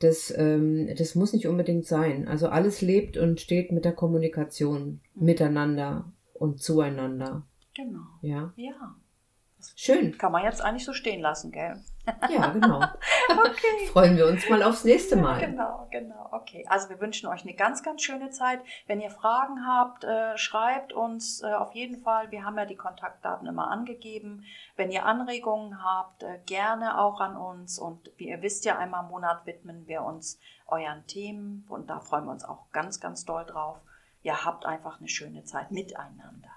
Das, 0.00 0.34
ähm, 0.36 0.92
das 0.98 1.14
muss 1.14 1.32
nicht 1.32 1.46
unbedingt 1.46 1.86
sein. 1.86 2.26
Also 2.26 2.48
alles 2.48 2.82
lebt 2.82 3.16
und 3.16 3.40
steht 3.40 3.70
mit 3.70 3.84
der 3.84 3.92
Kommunikation 3.92 5.00
miteinander 5.14 6.12
und 6.34 6.60
zueinander. 6.60 7.46
Genau. 7.74 8.00
Ja, 8.20 8.52
Ja. 8.56 8.96
Schön. 9.76 10.16
Kann 10.18 10.32
man 10.32 10.44
jetzt 10.44 10.62
eigentlich 10.62 10.84
so 10.84 10.92
stehen 10.92 11.20
lassen, 11.20 11.52
gell? 11.52 11.80
Ja, 12.28 12.48
genau. 12.48 12.80
Okay. 13.30 13.86
Freuen 13.92 14.16
wir 14.16 14.26
uns 14.26 14.48
mal 14.48 14.62
aufs 14.62 14.84
nächste 14.84 15.16
Mal. 15.16 15.40
genau, 15.40 15.86
genau. 15.90 16.28
Okay, 16.32 16.66
also 16.68 16.88
wir 16.90 17.00
wünschen 17.00 17.28
euch 17.28 17.42
eine 17.42 17.54
ganz, 17.54 17.82
ganz 17.82 18.02
schöne 18.02 18.30
Zeit. 18.30 18.60
Wenn 18.86 19.00
ihr 19.00 19.10
Fragen 19.10 19.66
habt, 19.66 20.04
äh, 20.04 20.36
schreibt 20.36 20.92
uns 20.92 21.42
äh, 21.42 21.52
auf 21.52 21.72
jeden 21.72 22.02
Fall. 22.02 22.30
Wir 22.30 22.44
haben 22.44 22.58
ja 22.58 22.66
die 22.66 22.76
Kontaktdaten 22.76 23.46
immer 23.46 23.68
angegeben. 23.68 24.44
Wenn 24.76 24.90
ihr 24.90 25.06
Anregungen 25.06 25.82
habt, 25.82 26.24
äh, 26.24 26.38
gerne 26.46 26.98
auch 26.98 27.20
an 27.20 27.36
uns. 27.36 27.78
Und 27.78 28.10
wie 28.16 28.28
ihr 28.28 28.42
wisst 28.42 28.64
ja, 28.64 28.76
einmal 28.76 29.04
im 29.04 29.10
Monat 29.10 29.46
widmen 29.46 29.86
wir 29.86 30.02
uns 30.02 30.38
euren 30.66 31.06
Themen. 31.06 31.64
Und 31.68 31.88
da 31.88 32.00
freuen 32.00 32.24
wir 32.24 32.32
uns 32.32 32.44
auch 32.44 32.70
ganz, 32.72 33.00
ganz 33.00 33.24
doll 33.24 33.44
drauf. 33.44 33.78
Ihr 34.22 34.44
habt 34.44 34.66
einfach 34.66 34.98
eine 34.98 35.08
schöne 35.08 35.44
Zeit 35.44 35.70
miteinander. 35.70 36.51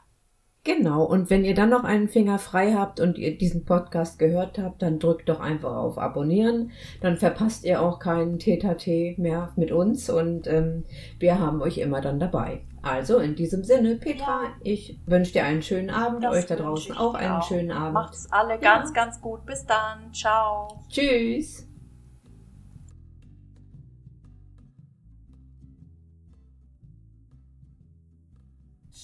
Genau, 0.65 1.04
und 1.04 1.30
wenn 1.30 1.45
ihr 1.45 1.54
dann 1.54 1.69
noch 1.69 1.84
einen 1.84 2.10
Finger 2.10 2.39
frei 2.39 2.73
habt 2.73 2.99
und 2.99 3.19
ihr 3.19 3.38
diesen 3.38 3.65
Podcast 3.65 4.17
gehört 4.17 4.58
habt, 4.58 4.82
dann 4.82 4.97
drückt 4.97 5.30
doch 5.30 5.39
einfach 5.39 5.75
auf 5.75 5.99
Abonnieren. 5.99 6.71
Dann 7.01 7.17
verpasst 7.17 7.65
ihr 7.65 7.82
auch 7.84 7.99
keinen 7.99 8.39
Teta-Tee 8.39 9.13
mehr 9.19 9.51
mit 9.56 9.71
uns 9.71 10.10
und 10.10 10.47
ähm, 10.47 10.84
wir 11.19 11.39
haben 11.39 11.62
euch 11.62 11.78
immer 11.78 12.01
dann 12.01 12.19
dabei. 12.19 12.62
Also 12.82 13.19
in 13.19 13.36
diesem 13.36 13.63
Sinne, 13.63 13.95
Petra, 13.95 14.41
Ja. 14.43 14.54
ich 14.63 14.99
wünsche 15.06 15.34
dir 15.34 15.43
einen 15.45 15.62
schönen 15.62 15.91
Abend, 15.91 16.23
Das 16.23 16.34
euch 16.36 16.45
da 16.47 16.56
draußen 16.56 16.97
auch 16.97 17.13
einen 17.13 17.43
schönen 17.43 17.71
Abend. 17.71 17.93
Macht's 17.93 18.28
alle 18.32 18.58
ganz, 18.58 18.91
ganz 18.91 19.21
gut. 19.21 19.45
Bis 19.45 19.65
dann. 19.67 20.12
Ciao. 20.13 20.84
Tschüss. 20.89 21.67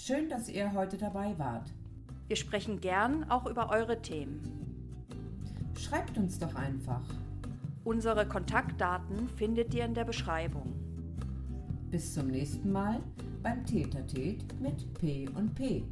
Schön, 0.03 0.29
dass 0.29 0.49
ihr 0.49 0.73
heute 0.73 0.97
dabei 0.97 1.37
wart. 1.37 1.71
Wir 2.27 2.35
sprechen 2.35 2.81
gern 2.81 3.29
auch 3.29 3.45
über 3.45 3.69
eure 3.69 4.01
Themen. 4.01 4.41
Schreibt 5.77 6.17
uns 6.17 6.39
doch 6.39 6.55
einfach. 6.55 7.03
Unsere 7.83 8.27
Kontaktdaten 8.27 9.29
findet 9.29 9.75
ihr 9.75 9.85
in 9.85 9.93
der 9.93 10.05
Beschreibung. 10.05 10.73
Bis 11.91 12.15
zum 12.15 12.29
nächsten 12.29 12.71
Mal 12.71 12.99
beim 13.43 13.63
Tätertät 13.63 14.43
mit 14.59 14.91
P 14.95 15.29
und 15.35 15.53
P. 15.53 15.83